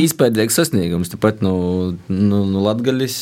Izpēdīgs 0.00 0.56
sasniegums. 0.56 1.10
Tāpat 1.12 1.42
no, 1.44 1.56
no, 2.08 2.38
no 2.48 2.62
Latvijas 2.64 3.18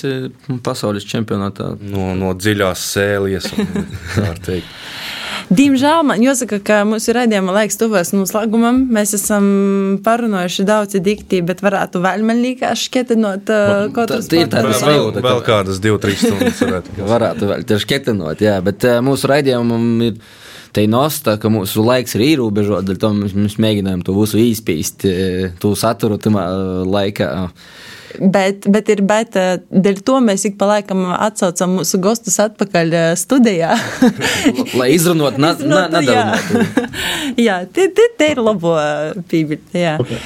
pasaules 0.62 1.06
čempionātā. 1.10 1.72
No, 1.82 2.12
no 2.18 2.30
dziļās 2.38 2.84
sēlies. 2.94 3.50
Diemžēl 5.52 6.04
man 6.08 6.22
jāsaka, 6.24 6.58
ka 6.64 6.76
mūsu 6.88 7.12
raidījuma 7.16 7.52
laiks 7.58 7.76
tuvojas 7.80 8.14
noslēgumam. 8.16 8.84
Mēs 8.94 9.12
esam 9.18 9.44
parunājuši 10.04 10.64
daudz 10.68 10.96
dikti, 11.04 11.42
bet 11.44 11.60
varētu 11.64 12.00
vēl 12.04 12.24
man 12.24 12.40
liekas 12.44 12.86
šketinot 12.86 13.52
uh, 13.52 13.74
kaut 13.94 14.14
kādas 14.14 14.30
tādas 14.30 14.80
sajūtas. 14.80 15.20
Vēl, 15.20 15.26
vēl 15.28 15.42
kādas 15.44 15.82
2-3 15.84 16.16
stundas 16.22 16.64
varētu. 16.64 16.96
varētu 17.14 17.50
vēl 17.52 17.68
tieši 17.68 17.86
šketinot, 17.88 18.44
jā, 18.44 18.56
bet 18.64 18.88
mūsu 19.04 19.30
raidījumam 19.30 19.86
ir 20.08 20.18
te 20.74 20.84
nosta, 20.90 21.38
ka 21.40 21.50
mūsu 21.52 21.84
laiks 21.86 22.16
ir 22.18 22.26
ierobežots, 22.32 22.86
dēļ 22.88 23.00
to 23.00 23.10
mēs, 23.16 23.34
mēs 23.38 23.58
mēģinājām 23.62 24.04
to 24.06 24.14
visu 24.18 24.40
īspīst, 24.42 25.06
to 25.62 25.74
saturu 25.78 26.18
tamā 26.22 26.46
laikā. 26.88 27.30
Bet, 28.14 28.68
bet 28.70 28.90
ir 28.92 29.00
bet, 29.06 29.34
dēļ 29.70 30.00
to 30.06 30.20
mēs 30.22 30.44
ik 30.46 30.58
pa 30.60 30.68
laikam 30.70 31.02
atsaucam 31.16 31.78
mūsu 31.80 31.98
gostus 32.02 32.36
atpakaļ 32.42 32.94
studijā. 33.18 33.74
Lai 34.78 34.92
izrunot, 34.94 35.38
na, 35.42 35.54
na, 35.58 35.86
nedarunāt. 35.90 36.92
jā, 37.46 37.58
tie, 37.74 37.88
tie, 37.94 38.06
tie 38.18 38.30
ir 38.36 38.42
labo 38.44 38.76
pībiļi, 39.30 39.66
jā. 39.78 39.96
Okay. 40.04 40.22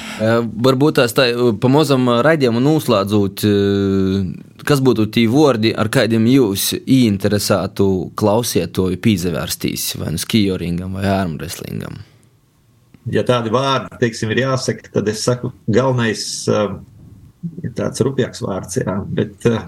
Varbūt 0.69 1.01
tās 1.01 1.17
tā 1.17 1.31
pamazam 1.61 2.05
raidījumu 2.25 2.61
noslēdzot 2.65 3.45
kas 4.69 4.83
būtu 4.85 5.07
tie 5.13 5.25
vārdi, 5.31 5.71
ar 5.73 5.89
kādiem 5.89 6.27
jūs 6.29 6.71
ieinteresētu 6.77 7.87
klausietoju 8.19 8.99
pīzevērstīs, 9.01 9.95
vai 10.01 10.13
nu 10.13 10.21
skijoringam, 10.21 10.93
vai 10.99 11.07
armwrestlingam? 11.09 12.03
Ja 13.09 13.23
tādi 13.25 13.49
vārdi, 13.53 13.97
teiksim, 14.01 14.29
ir 14.35 14.43
jāsaka, 14.43 14.91
tad 14.93 15.09
es 15.09 15.23
saku, 15.25 15.49
galvenais 15.71 16.23
uh, 16.51 16.77
ir 17.63 17.73
tāds 17.77 18.03
rupjāks 18.05 18.43
vārds, 18.45 18.77
jā, 18.83 18.97
bet, 19.17 19.49
uh, 19.49 19.65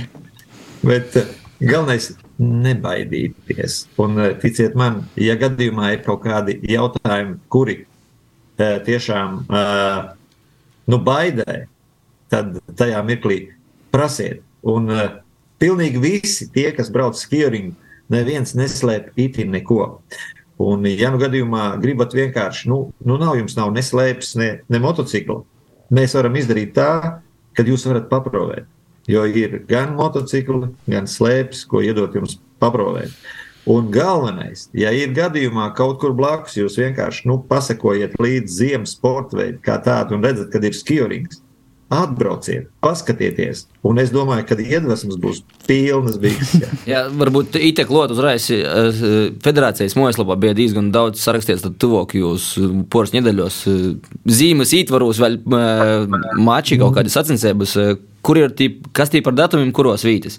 bet 0.90 1.18
uh, 1.18 1.36
galvenais 1.58 2.12
nebaidīties. 2.38 3.82
Un 4.00 4.22
ticiet 4.40 4.78
man, 4.78 5.02
ja 5.18 5.34
gadījumā 5.40 5.96
ir 5.96 6.04
kaut 6.06 6.22
kādi 6.28 6.60
jautājumi, 6.70 7.40
kuri 7.52 7.80
tiešām 8.60 9.38
nu, 10.92 10.98
baidē, 11.04 11.62
tad 12.32 12.58
tajā 12.76 13.00
mirklī 13.08 13.38
prasiet. 13.94 14.42
Un 14.66 14.90
uh, 14.92 15.06
pilnīgi 15.60 16.02
visi 16.02 16.48
tie, 16.52 16.70
kas 16.76 16.90
brauc 16.92 17.18
skieringā, 17.18 17.76
neviens 18.10 18.56
neslēp 18.58 19.14
itin 19.20 19.52
neko. 19.54 19.84
Un, 20.60 20.84
ja 20.84 21.08
nu 21.12 21.20
gadījumā 21.20 21.70
gribat 21.80 22.12
vienkārši, 22.16 22.68
nu, 22.68 22.80
nu 23.06 23.16
nav 23.20 23.38
jums 23.38 23.56
nav 23.56 23.70
ne 23.72 23.84
slēpes, 23.84 24.34
ne, 24.36 24.50
ne 24.68 24.80
motocikla, 24.82 25.40
mēs 25.94 26.16
varam 26.18 26.36
izdarīt 26.36 26.74
tā, 26.76 26.90
ka 27.56 27.64
jūs 27.64 27.86
varat 27.88 28.10
paprovēt. 28.10 28.68
Jo 29.08 29.24
ir 29.24 29.62
gan 29.68 29.94
motocikli, 29.96 30.68
gan 30.90 31.08
slēpes, 31.08 31.64
ko 31.70 31.80
iedot 31.82 32.14
jums 32.14 32.36
paprovēt. 32.60 33.14
Un 33.70 33.88
galvenais, 33.92 34.66
ja 34.76 34.92
ir 34.96 35.14
gadījumā 35.16 35.70
kaut 35.76 35.98
kur 36.02 36.12
blakus, 36.16 36.56
jūs 36.58 36.78
vienkārši 36.80 37.26
nu, 37.28 37.38
pasakojiet 37.48 38.16
līdzi 38.20 38.56
ziemas 38.56 38.94
sporta 38.96 39.38
veidam, 39.40 39.60
kā 39.64 39.76
tādu, 39.84 40.16
un 40.16 40.24
redzat, 40.24 40.48
kad 40.52 40.64
ir 40.64 40.76
skijorings 40.76 41.40
Atbrauciet, 41.90 42.68
paskatieties, 42.78 43.64
un 43.82 43.98
es 43.98 44.12
domāju, 44.14 44.44
ka 44.46 44.54
iedvesmas 44.62 45.16
būs 45.18 45.40
pilnas 45.66 46.20
bijusi. 46.22 46.60
Jā. 46.62 46.68
jā, 46.92 47.00
varbūt 47.18 47.56
ITEK 47.58 47.88
lotu 47.90 48.14
uzreiz 48.14 48.44
eh, 48.54 49.00
federācijas 49.42 49.96
mājaslapā 49.98 50.36
bija 50.38 50.54
diezgan 50.54 50.92
daudz 50.94 51.18
sarakstīts, 51.18 51.64
tad 51.64 51.80
tuvākajos 51.82 52.44
eh, 52.60 52.76
poras 52.94 53.10
nedēļos 53.16 53.56
eh, 53.66 53.80
zīmes 54.30 54.74
ītvaros 54.78 55.18
vēl 55.18 55.40
mači 56.38 56.78
kaut 56.78 56.94
kādas 56.94 57.16
sacensības, 57.18 57.72
kur 58.22 58.38
ir 58.38 58.54
tī, 58.54 58.68
kas 58.94 59.10
tī 59.10 59.18
par 59.26 59.34
datumiem, 59.40 59.72
kuros 59.74 60.06
vītas. 60.06 60.38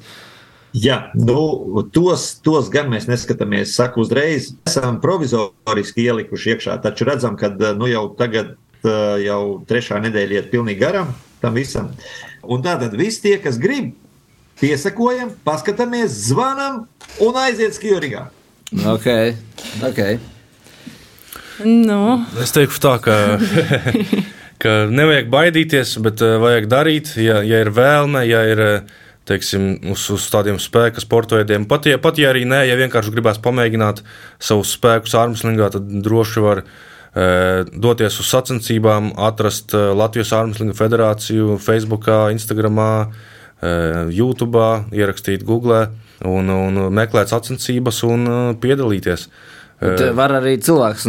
Jā, 0.71 1.01
nu, 1.19 1.81
tos, 1.91 2.29
tos 2.45 2.69
gan 2.71 2.87
mēs 2.93 3.09
neskatāmies. 3.09 3.73
Saku 3.75 4.05
uzreiz, 4.05 4.53
esam 4.71 5.01
provizoriski 5.03 6.07
ielikuši 6.07 6.53
iekšā, 6.53 6.77
taču 6.85 7.09
redzam, 7.11 7.35
ka 7.35 7.51
nu, 7.75 7.91
jau 7.91 8.05
tagad 8.15 8.55
jau 9.21 9.41
trešā 9.67 9.99
nedēļa 10.07 10.39
iet 10.39 10.49
pilnīgi 10.55 10.79
garām 10.79 11.11
tam 11.41 11.57
visam. 11.57 11.91
Un 12.41 12.63
tātad 12.65 12.95
visi 12.97 13.23
tie, 13.25 13.35
kas 13.41 13.59
grib, 13.61 13.93
piesakojam, 14.61 15.33
paskatāmies, 15.45 16.13
zvanam 16.29 16.85
un 17.21 17.39
aiziet 17.41 17.75
skijorigā. 17.77 18.27
Ok, 18.87 19.07
ok. 19.83 20.01
Nu. 21.65 22.01
Es 22.41 22.53
teikšu 22.55 22.81
tā, 22.81 22.95
ka, 23.03 23.15
ka 24.63 24.75
nevajag 24.89 25.29
baidīties, 25.33 25.97
bet 26.05 26.23
uh, 26.25 26.37
vajag 26.41 26.69
darīt, 26.71 27.15
ja, 27.21 27.41
ja 27.45 27.61
ir 27.65 27.73
vēlme, 27.75 28.23
ja 28.29 28.45
ir 28.49 28.63
uh, 28.65 28.99
teiksim, 29.29 29.75
uz, 29.91 30.05
uz 30.13 30.27
tādiem 30.33 30.57
spēka 30.61 31.03
sporta 31.03 31.39
veidiem. 31.39 31.67
Pat 31.69 31.89
ja, 31.89 31.99
pat 32.01 32.19
ja 32.21 32.31
arī 32.31 32.45
nē, 32.49 32.63
ja 32.69 32.77
vienkārši 32.79 33.13
gribēs 33.13 33.41
pamēģināt 33.43 34.01
savus 34.41 34.73
spēkus 34.77 35.15
armslingā, 35.17 35.69
tad 35.75 35.91
droši 36.05 36.45
var 36.45 36.63
doties 37.11 38.19
uz 38.23 38.29
sacensībām, 38.31 39.11
atrast 39.19 39.73
Latvijas 39.73 40.31
Armslinga 40.37 40.75
federāciju 40.77 41.57
Facebook, 41.59 42.07
Instagram, 42.31 42.79
YouTube, 44.15 44.61
ierakstīt 44.95 45.43
Google 45.45 45.89
un, 46.25 46.49
un 46.49 46.85
meklēt 46.95 47.33
sacensības 47.33 48.03
un 48.07 48.29
piedalīties. 48.61 49.27
Bet 49.81 50.01
var 50.13 50.29
arī 50.37 50.53
cilvēks, 50.61 51.07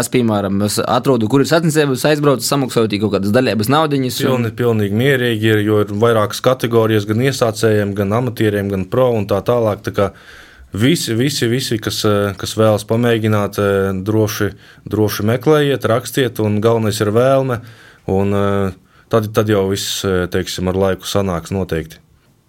es, 0.00 0.08
piemēram, 0.10 0.56
es 0.66 0.80
atrodu, 0.82 1.28
kur 1.30 1.44
ir 1.44 1.48
sacensības, 1.48 2.02
aizbraucu, 2.10 2.42
samaksāju 2.42 2.98
kaut 3.04 3.14
kādas 3.14 3.30
daļējas 3.36 3.70
naudiņas. 3.70 4.18
Un... 4.18 4.32
Pilnīgi, 4.32 4.56
pilnīgi 4.58 4.98
mierīgi 4.98 5.52
ir, 5.52 5.62
jo 5.62 5.78
ir 5.84 5.94
vairākas 6.02 6.42
kategorijas, 6.42 7.06
gan 7.06 7.22
iesācējiem, 7.28 7.94
gan 8.00 8.16
amatieriem, 8.18 8.74
gan 8.74 8.88
pro 8.90 9.12
un 9.14 9.30
tā 9.30 9.38
tālāk. 9.46 9.86
Tā 9.86 9.94
kā, 9.94 10.10
uh, 10.10 10.47
Visi, 10.72 11.14
visi, 11.14 11.46
visi 11.46 11.78
kas, 11.80 12.02
eh, 12.04 12.34
kas 12.36 12.52
vēlas 12.56 12.84
pamēģināt, 12.84 13.56
eh, 13.58 13.92
droši, 14.04 14.50
droši 14.84 15.24
meklējiet, 15.24 15.86
rakstiet, 15.88 16.40
un 16.44 16.60
galvenais 16.60 17.00
ir 17.00 17.08
vēlme. 17.08 17.60
Un, 18.06 18.34
eh, 18.34 18.72
tad, 19.08 19.32
tad 19.32 19.48
jau 19.48 19.70
viss, 19.70 20.02
teiksim, 20.04 20.68
ar 20.68 20.74
laiku 20.74 21.08
sanāks 21.08 21.50
noteikti. 21.50 21.96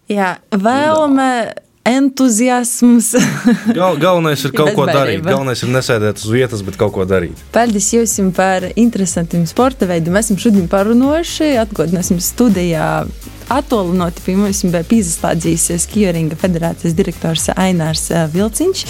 Jā, 0.10 0.38
vēlme. 0.52 1.54
Entuziasms. 1.86 3.16
Gal, 3.74 3.96
galvenais 3.98 4.44
ir 4.46 4.52
kaut 4.52 4.76
ko 4.76 4.86
darīt. 4.86 5.24
Galvenais 5.24 5.64
ir 5.64 5.70
nesēdēt 5.70 6.20
uz 6.20 6.30
vietas, 6.30 6.62
bet 6.62 6.76
kaut 6.78 6.92
ko 6.94 7.06
darīt. 7.08 7.40
Paldies 7.56 7.88
jums 7.94 8.36
par 8.36 8.68
interesantiem 8.76 9.48
sporta 9.48 9.88
veidiem. 9.88 10.14
Mēs 10.14 10.28
esam 10.28 10.38
šodien 10.44 10.68
parunājuši, 10.70 11.56
atgādināsim 11.64 12.20
studijā 12.22 13.08
Attālināti 13.50 14.22
pie 14.22 14.36
mums 14.38 14.60
bija 14.62 14.86
pīzaslēdzījis 14.86 15.82
Skijeringa 15.82 16.38
federācijas 16.38 16.94
direktors 16.94 17.48
Ainārs 17.56 18.04
eh, 18.14 18.28
Vilciņš. 18.30 18.84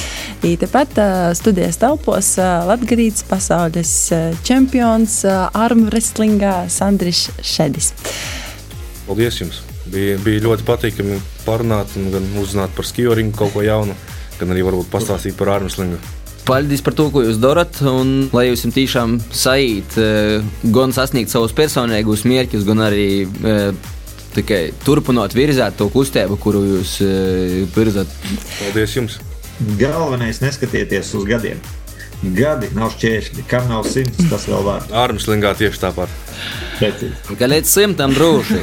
Tāpat 0.43 0.97
eh, 0.99 1.11
studijas 1.39 1.77
telpos 1.79 2.33
eh, 2.35 2.47
Latgarīts 2.67 3.23
pasaules 3.29 3.93
čempions 4.43 5.21
armwrestlingā 5.55 6.65
Sandrišs 6.75 7.39
Šedis. 7.39 7.93
Paldies 9.07 9.39
jums! 9.39 9.61
Bija, 9.89 10.17
bija 10.21 10.43
ļoti 10.43 10.65
patīkami 10.67 11.21
parunāt 11.45 11.95
un 11.97 12.11
gan 12.13 12.27
uzzināt 12.41 12.75
par 12.75 12.85
skijeringu 12.85 13.33
kaut 13.39 13.55
ko 13.55 13.63
jaunu, 13.63 13.95
gan 14.41 14.51
arī 14.51 14.65
varbūt 14.67 14.91
pastāstīt 14.91 15.37
par 15.39 15.53
armwrestlingu. 15.55 15.97
Paldies 16.45 16.83
par 16.83 16.97
to, 16.97 17.07
ko 17.13 17.23
jūs 17.23 17.39
darat. 17.39 17.79
Un 17.87 18.27
lai 18.35 18.49
jums 18.49 18.67
tiešām 18.75 19.15
sajūt, 19.31 19.95
gan 20.75 20.93
sasniegt 20.93 21.31
savus 21.31 21.55
personīgos 21.57 22.25
mērķus, 22.27 22.67
gan 22.67 22.83
arī 22.89 23.07
tikai 24.35 24.61
turpinot 24.85 25.33
virzēt 25.37 25.77
to 25.79 25.89
kustību, 25.93 26.37
kuru 26.41 26.63
jūs 26.75 26.95
uh, 27.05 27.59
virzat. 27.75 28.13
Paldies 28.59 28.95
jums! 28.97 29.19
Galvenais 29.79 30.39
neskatieties 30.39 31.11
uz 31.19 31.27
gadiem. 31.27 31.59
Gadi 32.35 32.67
nav 32.75 32.91
šķēršļi. 32.95 33.45
Kam 33.47 33.69
nav 33.71 33.85
simts, 33.87 34.19
tas 34.31 34.47
vēl 34.47 34.63
var. 34.65 34.87
Ārmeslingā 35.03 35.53
tieši 35.59 35.83
tāpat. 35.85 36.15
Precīzi. 36.79 37.35
Kā 37.39 37.47
līdz 37.47 37.71
simtam 37.71 38.15
droši 38.15 38.59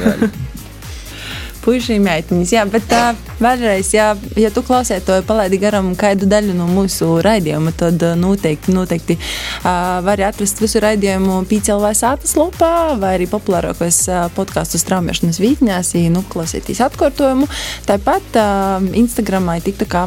puikas, 1.67 1.99
meitenes. 1.99 2.51
Jā, 2.55 2.63
bet 2.69 2.85
tā, 2.87 3.11
vēlreiz, 3.43 3.91
jā, 3.95 4.07
ja 4.39 4.49
tu 4.53 4.63
klausies 4.65 5.03
to 5.05 5.17
palaidi 5.27 5.59
garām 5.59 5.91
kādu 5.99 6.27
daļu 6.29 6.55
no 6.55 6.67
mūsu 6.71 7.17
raidījuma, 7.25 7.73
tad 7.75 8.01
noteikti, 8.19 8.71
noteikti 8.75 9.17
uh, 9.17 9.99
vari 10.05 10.23
atrast 10.27 10.61
visu 10.63 10.79
raidījumu 10.83 11.41
PCLV 11.49 11.91
sātas 11.97 12.35
lopā 12.39 12.95
vai 12.99 13.13
arī 13.17 13.27
populārākos 13.29 13.99
uh, 14.07 14.27
podkāstu 14.37 14.79
straumēšanas 14.79 15.41
vītņās, 15.43 15.91
ja 15.97 16.13
nu 16.13 16.23
klausieties 16.31 16.81
atkārtojumu. 16.87 17.49
Tāpat 17.89 18.39
uh, 18.39 18.87
Instagramā 19.03 19.57
ir 19.59 19.67
tik 19.67 19.81
tā 19.83 19.89
kā 19.91 20.05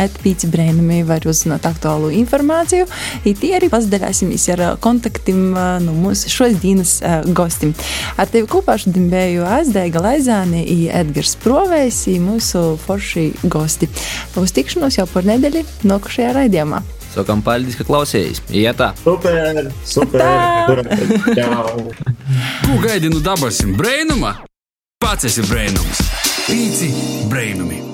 atpīci 0.00 0.48
brēnumi 0.52 1.02
var 1.08 1.26
uzzināt 1.28 1.68
aktuālu 1.68 2.14
informāciju. 2.22 2.88
I 3.28 3.36
tie 3.38 3.54
arī 3.58 3.68
pazdalāsimies 3.72 4.48
ar 4.56 4.64
kontaktiem 4.84 5.44
uh, 5.52 5.76
no 5.84 5.96
mūsu 6.06 6.32
šodienas 6.32 6.96
uh, 7.02 7.20
gostim. 7.36 7.76
Ar 8.16 8.30
tevi 8.32 8.48
kopā 8.50 8.78
šodien 8.80 9.10
biju 9.12 9.44
Azdēga 9.60 10.02
Laizāni. 10.08 10.64
Edgars 10.94 11.34
Provējs, 11.42 12.04
mūsu 12.22 12.64
forši 12.84 13.30
gosti. 13.50 13.88
Uz 14.40 14.54
tikšanos 14.54 14.98
jau 15.00 15.06
par 15.10 15.26
nedēļu 15.28 15.64
nākošajā 15.90 16.34
raidījumā. 16.38 16.82
Sakām, 17.14 17.44
paldies, 17.46 17.76
ka 17.78 17.86
klausījāties. 17.86 18.42
Ietā! 18.50 18.90
Super! 19.04 19.70
Super! 19.86 20.82
Ko 22.64 22.78
gaidi 22.82 23.12
no 23.12 23.22
dabasim 23.22 23.76
brēnuma? 23.78 24.36
Pats 25.02 25.30
esi 25.30 25.46
brēnums! 25.46 26.02
Pīci 26.48 26.90
brēnumi! 27.30 27.93